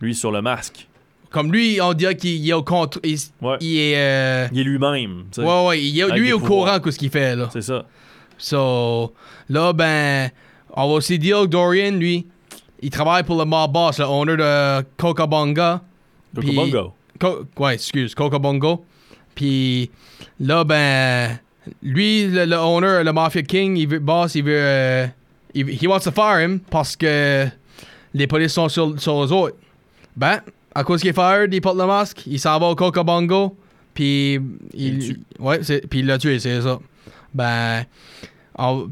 [0.00, 0.88] Lui, sur le masque.
[1.30, 3.00] comme lui, on dirait qu'il est au contre.
[3.04, 3.56] Il, Ouais.
[3.62, 3.96] il est.
[3.96, 5.24] euh, Il est lui-même.
[5.38, 6.64] ouais, ouais, il est, lui est au pouvoirs.
[6.74, 7.48] courant de ce qu'il fait, là.
[7.50, 7.86] C'est ça.
[8.36, 9.14] So,
[9.48, 10.30] là, ben,
[10.74, 12.26] on va aussi dire que Dorian, lui,
[12.82, 15.80] il travaille pour le mob boss, le owner de Coca Bonga.
[16.34, 16.92] Coco Bongo.
[17.18, 18.84] Co- ouais, excuse, Coca Bongo.
[19.34, 19.90] Puis
[20.40, 21.38] là, ben,
[21.82, 25.06] lui, le, le owner, le Mafia King, il veut, boss, il veut, euh,
[25.54, 27.46] il, he wants to fire him parce que
[28.14, 29.56] les polices sont sur, sur eux autres.
[30.16, 30.40] Ben,
[30.74, 33.56] à cause qu'il est fired, il porte le masque, il s'en va au Coca Bongo,
[33.94, 34.38] puis
[34.74, 36.78] Il ouais, puis il l'a tué, c'est ça.
[37.34, 37.84] Ben,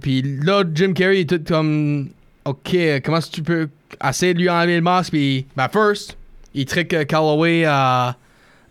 [0.01, 2.09] puis là, Jim Carrey est tout comme,
[2.45, 3.69] ok, comment est-ce que tu peux
[4.03, 6.17] essayer de lui enlever le masque, puis ben, first,
[6.55, 8.17] il trick euh, Calloway à,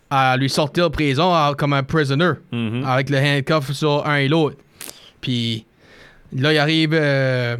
[0.10, 2.84] à lui sortir de prison à- comme un prisoner, Mhm.
[2.86, 4.58] avec le handcuff sur un et l'autre.
[5.22, 5.66] Puis
[6.36, 7.58] là, il arrive euh,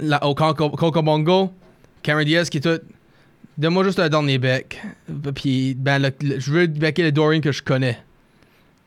[0.00, 1.52] là, au Cocobongo,
[2.02, 2.80] Cameron Diaz qui est tout.
[3.56, 4.80] Donne-moi juste un dernier bec.
[5.34, 7.98] Puis, ben, le- le- je veux becker le Dorian que je connais.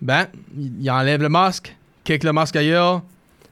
[0.01, 0.27] Ben,
[0.57, 1.75] il enlève le masque,
[2.05, 3.01] kick le masque ailleurs.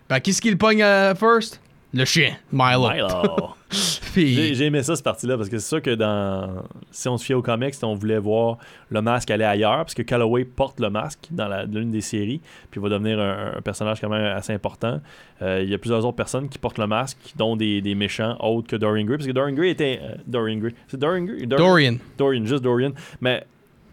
[0.08, 1.60] Ben, qui ce qu'il pogne euh, first?
[1.94, 2.90] Le chien, Milo.
[2.90, 3.50] Milo.
[4.14, 6.64] Puis- J'ai aimé ça, cette partie-là, parce que c'est sûr que dans.
[6.92, 8.58] Si on se fiait aux comics, on voulait voir
[8.90, 12.42] le masque aller ailleurs, parce que Calloway porte le masque dans l'une des séries,
[12.72, 15.00] puis va devenir un, un personnage quand même assez important.
[15.44, 18.36] Euh, Il y a plusieurs autres personnes qui portent le masque, dont des, des méchants
[18.40, 20.00] autres que Dorian Gray, parce que Dorian Gray était.
[20.02, 20.74] euh, Dorian Gray.
[20.88, 21.46] C'est Dorian Gray?
[21.46, 21.96] Dorian.
[22.18, 22.92] Dorian, juste Dorian.
[23.22, 23.44] Mais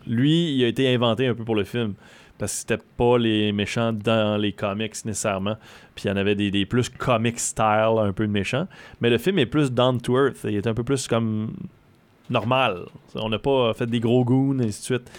[0.06, 1.94] lui, il a été inventé un peu pour le film.
[2.38, 5.56] Parce que c'était pas les méchants dans les comics nécessairement.
[5.94, 8.66] Puis il y en avait des, des plus comic style, un peu de méchants.
[9.00, 10.38] Mais le film est plus down to earth.
[10.44, 11.54] Il est un peu plus comme
[12.30, 12.84] normal.
[13.14, 15.10] On n'a pas fait des gros goons, et ainsi de suite.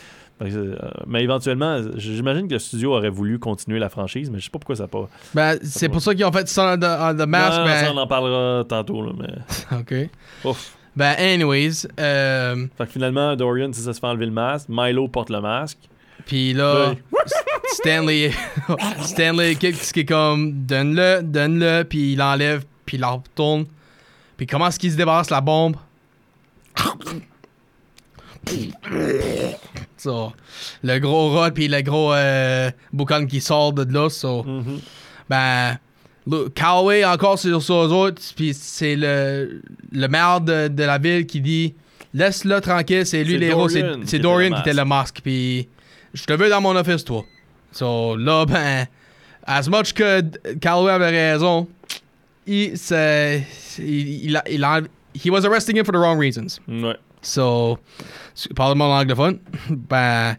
[0.41, 0.75] Euh,
[1.07, 4.59] mais éventuellement, j'imagine que le studio aurait voulu continuer la franchise, mais je sais pas
[4.59, 5.09] pourquoi ça n'a pas.
[5.33, 7.59] Ben, c'est pour ça qu'ils ont fait Son of the, Mask.
[7.59, 9.01] Non, ça, on en parlera tantôt.
[9.01, 9.77] Là, mais...
[9.79, 10.09] OK.
[10.45, 10.77] Ouf.
[10.95, 15.07] Ben, anyways, euh, Fait que finalement, Dorian, si ça se fait enlever le masque, Milo
[15.07, 15.77] porte le masque.
[16.27, 16.93] Puis là.
[17.73, 18.31] Stanley,
[19.01, 23.65] Stanley kick ce qui est comme donne-le, donne-le, puis il l'enlève, puis il la retourne.
[24.37, 25.75] Puis comment est-ce qu'il se débarrasse la bombe?
[29.97, 30.31] So,
[30.83, 34.09] le gros rod, puis le gros euh, boucan qui sort de là.
[34.09, 34.79] So, Mhm.
[35.29, 35.77] ben,
[36.55, 39.61] Calloway encore sur sur eux autres, puis c'est le,
[39.91, 41.73] le maire de, de la ville qui dit
[42.13, 45.67] laisse-le tranquille, c'est lui l'héros, c'est Dorian qui était le masque, puis
[46.13, 47.23] je te veux dans mon office, toi.
[47.71, 48.87] So là, ben,
[49.45, 50.21] as much que
[50.59, 51.67] Calloway avait raison,
[52.45, 53.45] il, c'est,
[53.79, 54.81] il, il, a, il a-
[55.13, 56.59] he was arresting him for the wrong reasons.
[56.67, 56.95] Ouais.
[57.21, 57.77] So,
[58.55, 59.39] parle-moi en anglophone.
[59.69, 60.37] ben,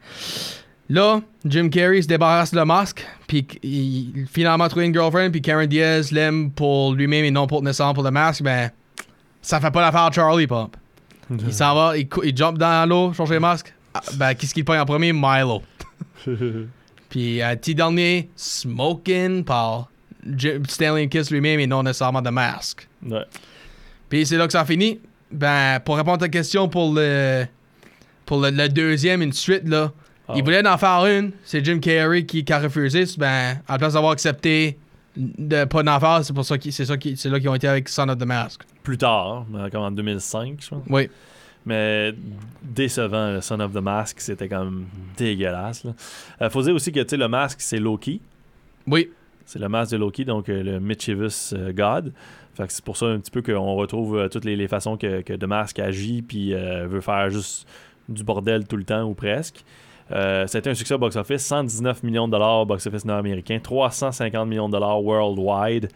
[0.88, 5.42] là, Jim Carrey se débarrasse de le masque, puis il finalement trouve une girlfriend, puis
[5.42, 8.42] Karen Diaz l'aime pour lui-même et non pour nécessairement pour le masque.
[8.42, 8.70] Ben,
[9.42, 10.76] ça fait pas l'affaire Charlie Pop.
[11.30, 13.74] il s'en va, il, il jump dans l'eau, change le masque.
[13.94, 15.12] Ah, Ben, qu'est-ce qu'il pogne en premier?
[15.12, 15.62] Milo.
[17.08, 19.88] Puis, euh, petit dernier, Smoking par
[20.68, 22.86] Stanley Kiss lui-même et non nécessairement de masque.
[23.06, 23.24] Ouais.
[24.08, 25.00] Puis c'est là que ça finit.
[25.30, 27.44] Ben, pour répondre à ta question pour le
[28.26, 29.92] pour le, le deuxième, une suite, là,
[30.28, 31.32] Ah il voulait en faire une.
[31.44, 33.04] C'est Jim Carrey qui, qui a refusé.
[33.16, 34.78] Ben, à la place d'avoir accepté
[35.16, 37.54] de pas d'en faire, c'est pour ça qu'ils c'est ça qui- c'est là qu'ils ont
[37.54, 38.62] été avec Son of the Mask.
[38.82, 40.82] Plus tard, euh, comme en 2005, je pense.
[40.88, 41.08] Oui.
[41.68, 42.14] Mais
[42.62, 44.86] décevant, le Son of the Mask, c'était quand même
[45.18, 45.84] dégueulasse.
[45.84, 45.92] Là.
[46.40, 48.22] Euh, faut dire aussi que le masque, c'est Loki.
[48.86, 49.10] Oui.
[49.44, 52.14] C'est le masque de Loki, donc euh, le Mischievous euh, God.
[52.54, 54.96] Fait que c'est pour ça un petit peu qu'on retrouve euh, toutes les, les façons
[54.96, 57.68] que, que The Mask agit puis veut faire juste
[58.08, 59.62] du bordel tout le temps ou presque.
[60.12, 64.48] Euh, a été un succès au box-office, 119 millions de dollars au box-office nord-américain, 350
[64.48, 65.88] millions de dollars worldwide.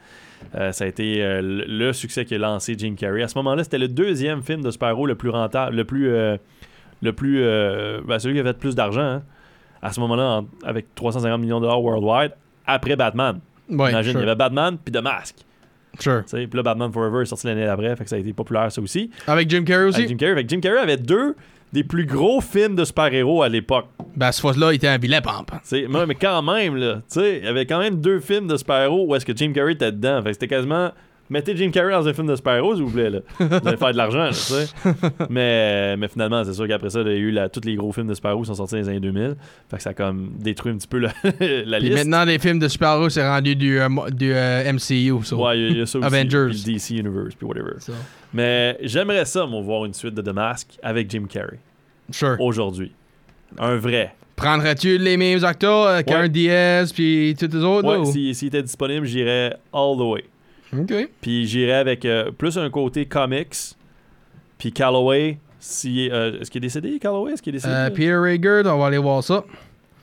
[0.54, 3.22] Euh, ça a été euh, le, le succès qui a lancé Jim Carrey.
[3.22, 6.36] À ce moment-là, c'était le deuxième film de super-héros le plus rentable, le plus, euh,
[7.00, 9.00] le plus, euh, ben, celui qui avait fait plus d'argent.
[9.00, 9.22] hein.
[9.80, 12.32] À ce moment-là, en- avec 350 millions de dollars worldwide,
[12.66, 13.40] après Batman.
[13.70, 14.20] Ouais, Imagine, sure.
[14.20, 15.36] il y avait Batman puis The Mask.
[15.98, 16.22] Sure.
[16.30, 18.80] Puis là, Batman Forever est sorti l'année d'après, fait que ça a été populaire ça
[18.82, 19.10] aussi.
[19.26, 19.98] Avec Jim Carrey aussi?
[19.98, 20.34] Avec Jim Carrey.
[20.36, 21.34] Fait que Jim Carrey avait deux
[21.72, 23.86] des plus gros films de super-héros à l'époque.
[24.16, 25.52] Ben, ce fois-là, il était un vilain pampe.
[25.72, 29.06] Mais quand même, là, tu sais, il y avait quand même deux films de super-héros
[29.06, 30.20] où est-ce que Jim Carrey était dedans.
[30.22, 30.90] Fait que c'était quasiment.
[31.32, 33.20] Mettez Jim Carrey dans un film de super-héros, s'il vous plaît, là.
[33.40, 34.66] Vous allez faire de l'argent, tu sais.
[35.30, 37.90] mais, mais finalement, c'est sûr qu'après ça, il y a eu la- tous les gros
[37.92, 39.36] films de super-héros qui sont sortis dans les années 2000.
[39.70, 40.98] Fait que ça a comme détruit un petit peu
[41.64, 41.94] la, liste.
[41.94, 45.24] maintenant, les films de super-héros, c'est rendu du, euh, du euh, MCU.
[45.24, 45.36] so.
[45.44, 46.06] Ouais, il y a- il y, a ça aussi.
[46.06, 46.48] Avengers.
[46.50, 47.72] puis DC Universe, puis whatever.
[47.78, 47.92] So,
[48.34, 51.58] Mais j'aimerais ça, moi, voir une suite de The Mask avec Jim Carrey.
[52.10, 52.36] Sure.
[52.40, 52.92] Aujourd'hui.
[53.58, 54.14] Un vrai.
[54.36, 57.88] Prendrais-tu les mêmes acteurs, euh, Karen Diaz, puis tous les autres?
[57.88, 60.24] Ouais, ou- si- s'il était disponible, j'irais all the way.
[61.20, 63.76] Puis j'irais avec euh, plus un côté comics.
[64.58, 67.32] Puis Calloway, si, euh, est-ce qu'il est décédé, Calloway?
[67.32, 67.74] Est-ce qu'il est décédé?
[67.74, 69.44] Euh, Peter Rager, on va aller voir ça.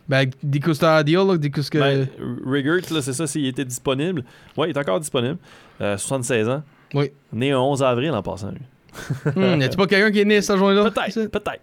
[0.09, 1.78] Ben, Dico Stadio, là, Dico que...
[1.78, 2.07] Ben,
[2.45, 4.24] Rigert, là, c'est ça, s'il était disponible.
[4.57, 5.38] Ouais, il est encore disponible.
[5.82, 6.63] Euh, 76 ans.
[6.95, 7.11] Oui.
[7.32, 8.61] Né le 11 avril en passant, lui.
[9.36, 10.89] Hmm, y'a-tu pas quelqu'un qui est né cette journée-là?
[10.89, 11.61] Peut-être, peut-être.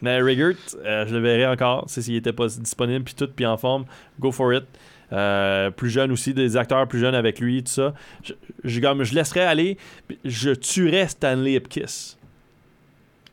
[0.00, 3.56] Mais Rigert, euh, je le verrais encore, s'il était pas disponible, puis tout, puis en
[3.56, 3.84] forme.
[4.20, 4.64] Go for it.
[5.12, 7.94] Euh, plus jeune aussi, des acteurs plus jeunes avec lui, tout ça.
[8.22, 8.32] Je,
[8.64, 9.76] je, comme, je laisserais aller,
[10.24, 12.16] je tuerais Stanley Ipkiss.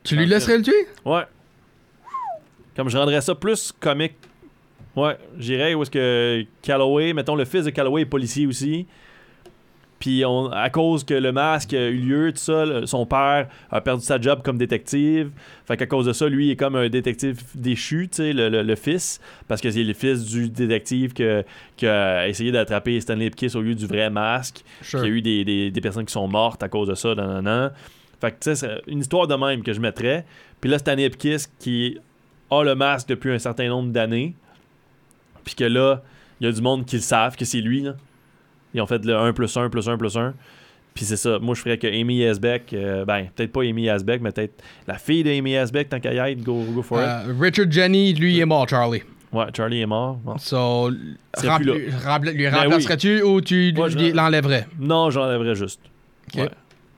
[0.04, 0.86] Tu lui laisserais le tuer?
[1.04, 1.22] Ouais.
[2.76, 4.14] Comme je rendrais ça plus comique.
[4.96, 8.86] Ouais, j'irais où est-ce que Calloway, mettons le fils de Calloway est policier aussi.
[10.00, 13.80] Puis on- à cause que le masque a eu lieu, tout ça, son père a
[13.82, 15.30] perdu sa job comme détective.
[15.66, 18.48] Fait qu'à cause de ça, lui il est comme un détective déchu, tu sais, le,
[18.48, 21.44] le- le fils, parce que c'est le fils du détective que-
[21.76, 24.64] qui a essayé d'attraper Stanley Ipkiss au lieu du vrai masque.
[24.80, 25.04] Sure.
[25.04, 27.14] Il y a eu des, des- des personnes qui sont mortes à cause de ça,
[27.14, 27.70] nan, nan, nan.
[28.22, 30.24] Fait que tu sais, c'est une histoire de même que je mettrais.
[30.62, 31.98] Puis là, Stanley Ipkiss qui
[32.50, 34.34] a le masque depuis un certain nombre d'années.
[35.44, 36.02] Puis que là,
[36.40, 37.82] il y a du monde qui le savent que c'est lui.
[37.82, 37.94] Là.
[38.74, 40.34] Ils ont fait le 1 plus 1 plus 1 plus 1.
[40.94, 41.38] Puis c'est ça.
[41.38, 44.98] Moi, je ferais que Amy Asbeck, euh, ben, peut-être pas Amy Asbeck, mais peut-être la
[44.98, 47.06] fille d'Amy Asbeck, tant qu'à y être, go, go for it.
[47.06, 49.02] Euh, Richard Jenny, lui, il est mort, Charlie.
[49.32, 50.16] Ouais, Charlie est mort.
[50.16, 50.36] Bon.
[50.38, 50.96] So, là.
[51.42, 52.58] rempla- lui Ben oui.
[52.64, 54.66] remplacerais-tu ou tu Moi, je- lui l'enlèverais?
[54.80, 55.80] Non, j'enlèverais juste.
[56.34, 56.40] Ok.
[56.42, 56.50] Ouais.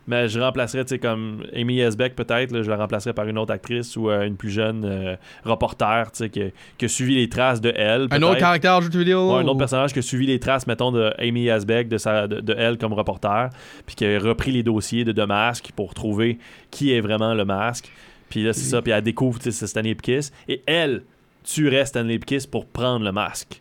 [0.08, 3.52] Mais je remplacerais, tu sais, comme Amy Esbeck peut-être, je la remplacerais par une autre
[3.52, 6.42] actrice ou euh, une plus jeune euh, reporter, tu sais, qui,
[6.76, 8.08] qui a suivi les traces de elle.
[8.10, 9.32] Un autre caractère de jeu vidéo?
[9.32, 12.26] Ouais, un autre personnage qui a suivi les traces, mettons, de Amy Asbeck, de, sa,
[12.26, 13.50] de, de elle comme reporter,
[13.86, 16.38] puis qui a repris les dossiers de, de masque pour trouver
[16.72, 17.92] qui est vraiment le masque.
[18.28, 21.02] Puis là, c'est ça, puis elle découvre, tu sais, c'est Stanley Ipkiss, et elle
[21.44, 23.60] tuerait Stanley Ipkiss pour prendre le masque.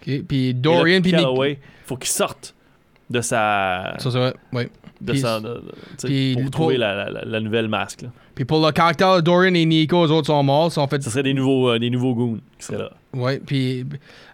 [0.00, 2.54] Ok, Puis Dorian, puis Nick- faut qu'il sorte
[3.10, 3.94] de sa...
[3.98, 4.70] Ça, c'est vrai, ouais.
[5.00, 5.62] De Puis- sa- de-
[6.04, 8.02] puis pour trouver la, la- la- la nouvelle masque.
[8.02, 8.08] là.
[8.34, 10.70] Puis pour le caractère de Dorian et Nico, les autres sont morts.
[10.72, 11.02] sont fait...
[11.02, 12.90] Ce serait des nouveaux, euh, des nouveaux goons qui seraient là.
[13.14, 13.84] Ouais, puis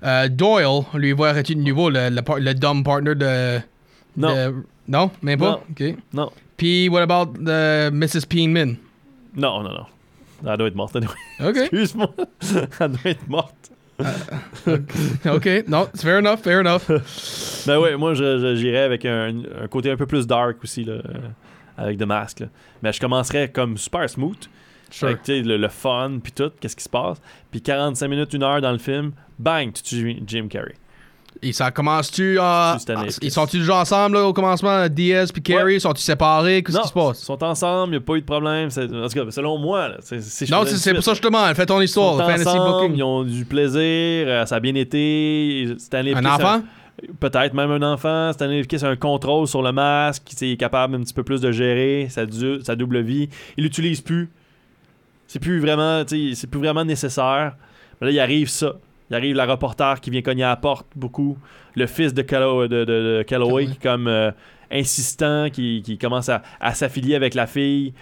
[0.05, 3.59] euh, Doyle, lui, voirais-tu de nouveau le, le, le dumb partner de...
[4.17, 4.35] Non.
[4.35, 4.55] de-
[4.89, 5.51] Non, même pas?
[5.51, 5.61] Non.
[5.71, 5.95] Ok.
[6.13, 8.27] Non, Puis what about the Mrs.
[8.29, 8.77] Peenman?
[9.37, 9.87] non, non, non.
[10.47, 10.95] Elle doit être morte.
[10.97, 11.13] anyway.
[11.43, 11.57] Ok.
[11.63, 12.11] Excuse-moi.
[12.81, 13.71] Elle doit être morte.
[15.27, 16.83] ok, non, c'est fair enough, fair enough.
[17.67, 19.33] Ben ouais, moi j'irais avec un,
[19.63, 20.99] un côté un peu plus dark aussi, là,
[21.79, 22.41] avec The Mask.
[22.41, 22.47] là.
[22.83, 24.37] Mais je commencerais comme super smooth.
[24.91, 25.09] Sure.
[25.09, 27.21] Avec le, le fun, puis tout, qu'est-ce qui se passe.
[27.51, 30.75] Puis 45 minutes, une heure dans le film, bang, tu tues Jim Carrey.
[31.43, 32.79] Et ça commence-tu à.
[32.79, 34.89] C'est Ils sont-ils déjà ensemble là, au commencement?
[34.89, 36.63] Diaz puis Carey, sont-ils séparés?
[36.63, 37.21] Qu'est-ce qui se passe?
[37.21, 38.71] Ils sont ensemble, il n'y a pas eu de problème.
[38.71, 40.17] c'est- En tout cas, selon moi, là, c'est-
[40.51, 41.55] Non, c'est c'est pour ça demande.
[41.55, 44.61] Fais ton Ils histoire, sont le fantasy ensemble, ils ont du plaisir, euh, ça a
[44.61, 45.75] bien été.
[45.79, 46.63] Stanley Un enfant?
[47.21, 48.33] Peut-être même un enfant.
[48.33, 51.51] Stanley a un contrôle sur le masque, il est capable un petit peu plus de
[51.53, 53.29] gérer sa, du- sa double vie.
[53.57, 54.31] Il l'utilise plus.
[55.27, 57.57] C'est plus vraiment, c'est plus vraiment nécessaire.
[58.01, 58.75] Mais là, il arrive ça.
[59.11, 61.37] Il arrive la reporter qui vient cogner à la porte beaucoup.
[61.75, 64.31] Le fils de, Callow- de, de- de Calloway qui est comme euh,
[64.71, 67.93] insistant, qui, qui commence à, à s'affilier avec la fille.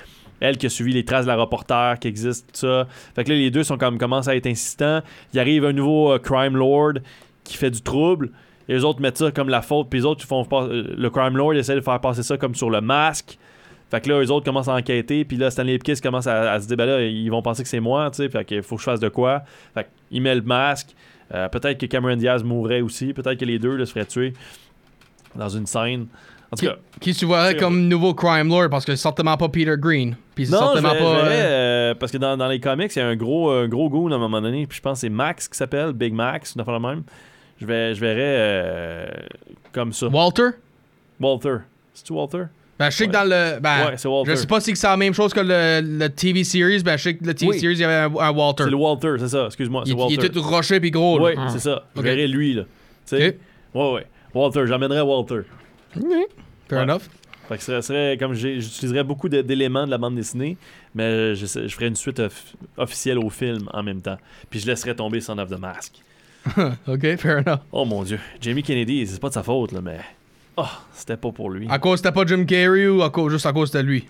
[0.41, 2.87] Elle qui a suivi les traces de la reporter qui existe, tout ça.
[3.15, 5.01] Fait que là, les deux sont comme, commencent à être insistants.
[5.33, 6.95] Il arrive un nouveau euh, crime lord
[7.45, 8.31] qui fait du trouble.
[8.69, 9.89] Et les autres mettent ça comme la faute.
[9.91, 12.55] Puis les autres, ils font euh, le crime lord essaie de faire passer ça comme
[12.55, 13.39] sur le masque.
[13.93, 15.23] Fait que là, les autres commencent à enquêter.
[15.27, 17.69] Puis là, Stanley Ipkiss commence à, à se dire, ben là, ils vont penser que
[17.69, 18.29] c'est moi, tu sais.
[18.31, 19.43] Fait qu'il faut que je fasse de quoi.
[19.75, 20.95] Fait qu'il met le masque.
[21.35, 23.13] Euh, peut-être que Cameron Diaz mourrait aussi.
[23.13, 24.33] Peut-être que les deux là, se feraient tuer
[25.37, 26.07] dans une scène.
[26.51, 29.37] En tout Qui, cas, qui tu verrais comme nouveau crime lord parce que c'est certainement
[29.37, 30.17] pas Peter Green.
[30.35, 30.97] Puis non, certainement pas.
[31.05, 33.89] euh, euh, parce que dans, dans les comics, il y a un gros, un gros
[33.91, 34.67] goon à un moment donné.
[34.67, 37.03] Puis je pense que c'est Max qui s'appelle, Big Max, une affaire de même.
[37.61, 39.07] Je, vais, je verrais euh,
[39.73, 40.09] comme ça.
[40.09, 40.49] Walter?
[41.21, 41.57] Walter.
[41.95, 42.45] C'est-tu Walter?
[42.85, 43.61] Ben, je sais que dans le.
[43.61, 44.31] Ben, Ouais, c'est Walter.
[44.33, 46.83] Je sais pas si c'est la même chose que le, le TV series.
[46.83, 47.59] Ben, je sais que le TV Oui.
[47.61, 48.65] series, il y avait un, un Walter.
[48.65, 49.47] C'est le Walter, c'est ça.
[49.47, 51.21] Excuse-moi, il, est tout rocher puis gros.
[51.25, 51.85] Oui, c'est ça.
[51.97, 52.63] Je verrais lui, là.
[53.07, 53.39] Tu sais?
[53.75, 54.07] Ouais, ouais.
[54.35, 55.41] Walter, j'emmènerais Walter.
[55.93, 56.03] Fair
[56.71, 56.83] Ouais.
[56.83, 57.03] enough.
[57.49, 60.57] Fait que ce serait, comme j'utiliserais beaucoup d'éléments de la bande dessinée,
[60.95, 64.17] mais je, je ferais une suite off- officielle au film en même temps.
[64.49, 65.95] Puis je laisserais tomber Son of the Mask.
[66.89, 67.61] ok, fair enough.
[67.73, 68.19] Oh mon dieu.
[68.41, 69.99] Jamie Kennedy, c'est pas de sa faute, là, mais.
[70.57, 71.67] Oh, c'était pas pour lui.
[71.71, 74.07] À cause c'était pas Jim Carrey ou à cause, juste à cause c'était lui?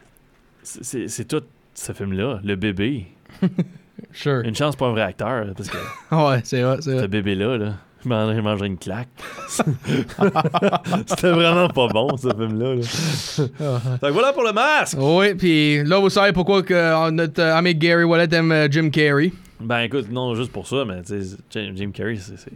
[0.63, 1.43] C'est- tout
[1.75, 3.07] ce film-là, le bébé.
[4.15, 4.41] Sure.
[4.45, 5.77] Une chance pour un vrai acteur, là, parce que
[6.11, 7.09] Ah ouais, c'est vrai, c'est ce vrai.
[7.09, 7.75] bébé-là, là,
[8.05, 8.09] il
[8.43, 9.09] mangerait une claque.
[11.07, 12.75] C'était vraiment pas bon, ce film-là.
[12.75, 13.99] là.
[14.01, 14.97] Que voilà pour le masque!
[15.01, 18.69] Oui, puis là, vous savez pourquoi que, euh, notre euh, ami Gary Wallet aime euh,
[18.71, 19.33] Jim Carrey.
[19.61, 22.51] Ben écoute, non, juste pour ça, mais tu sais, Jim, Jim Carrey, c'est.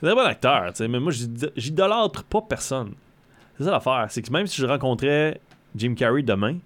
[0.00, 2.92] C'est un bon acteur, tu sais, mais moi, j'id- j'idolâtre pas personne.
[3.56, 5.40] C'est ça l'affaire, c'est que même si je rencontrais
[5.74, 6.58] Jim Carrey demain,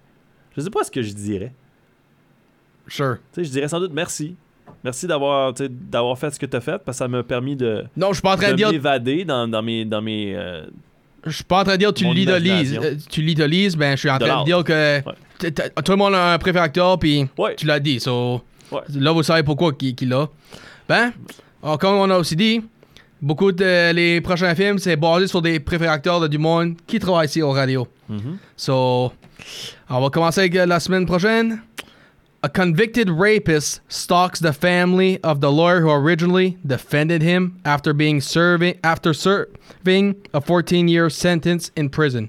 [0.57, 1.53] je sais pas ce que je dirais.
[2.89, 3.17] Sure.
[3.33, 4.37] Tu sais, je dirais sans doute merci.
[4.85, 7.85] Merci d'avoir d'avoir fait ce que tu as fait, parce que ça m'a permis de,
[7.97, 8.71] Non, je suis pas en train de de dire.
[8.73, 9.85] m'évader dans, dans mes.
[9.85, 10.65] Dans mes euh,
[11.25, 12.77] Je suis pas en train de dire tu l'idolises.
[12.83, 15.53] Euh, tu l'idolises, ben je suis en De train de dire que Ouais.
[15.85, 17.55] tout le monde a un préféré acteur, puis Ouais.
[17.57, 18.01] tu l'as dit.
[18.01, 18.81] So, Ouais.
[18.95, 20.29] Là, vous savez pourquoi qu'il qu'il l'a.
[20.89, 21.13] Ben,
[21.79, 22.63] comme on a aussi dit,
[23.23, 26.99] beaucoup de les prochains films, c'est basé sur des préférés acteurs de du monde qui
[26.99, 27.87] travaillent ici au radio.
[28.09, 28.37] mhm.
[28.57, 29.13] So,
[29.89, 31.63] on va commencer avec euh, la semaine prochaine.
[32.45, 38.21] A convicted rapist stalks the family of the lawyer who originally defended him after being
[38.21, 42.29] serving after serving a 14-year sentence in prison.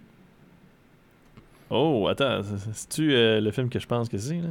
[1.72, 4.50] Oh, attends, c'est- c'est-tu euh, le film que je pense que c'est, là?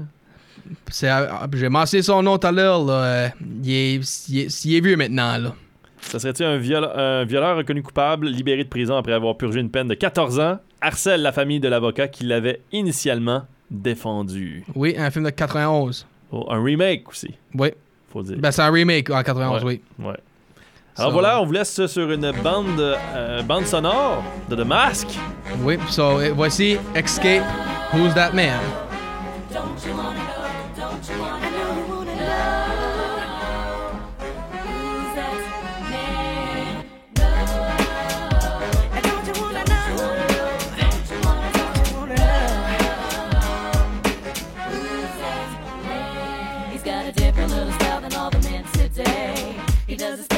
[0.90, 2.84] C'est, euh, j'ai mentionné son nom tout à l'heure.
[2.84, 3.30] Là.
[3.62, 5.36] Il, est, il, est, il est vieux maintenant.
[5.38, 5.55] Là.
[6.03, 9.70] Ça serait-tu un, viol- un violeur reconnu coupable, libéré de prison après avoir purgé une
[9.70, 14.64] peine de 14 ans, harcèle la famille de l'avocat qui l'avait initialement défendu?
[14.74, 16.07] Oui, un film de 91.
[16.32, 17.70] Oh, un remake aussi, Oui.
[18.11, 18.36] faut dire.
[18.38, 19.80] Ben, c'est un remake en 91, Ouais.
[19.98, 20.05] oui.
[20.07, 20.16] Ouais.
[20.98, 25.09] Alors So- voilà, on vous laisse sur une bande, euh, bande sonore de The Mask.
[25.62, 27.42] Oui, so, euh, voici Escape,
[27.94, 28.61] Who's That Man?
[29.50, 30.42] Don't you wanna go?
[30.76, 31.51] Don't you wanna
[49.93, 50.31] He does his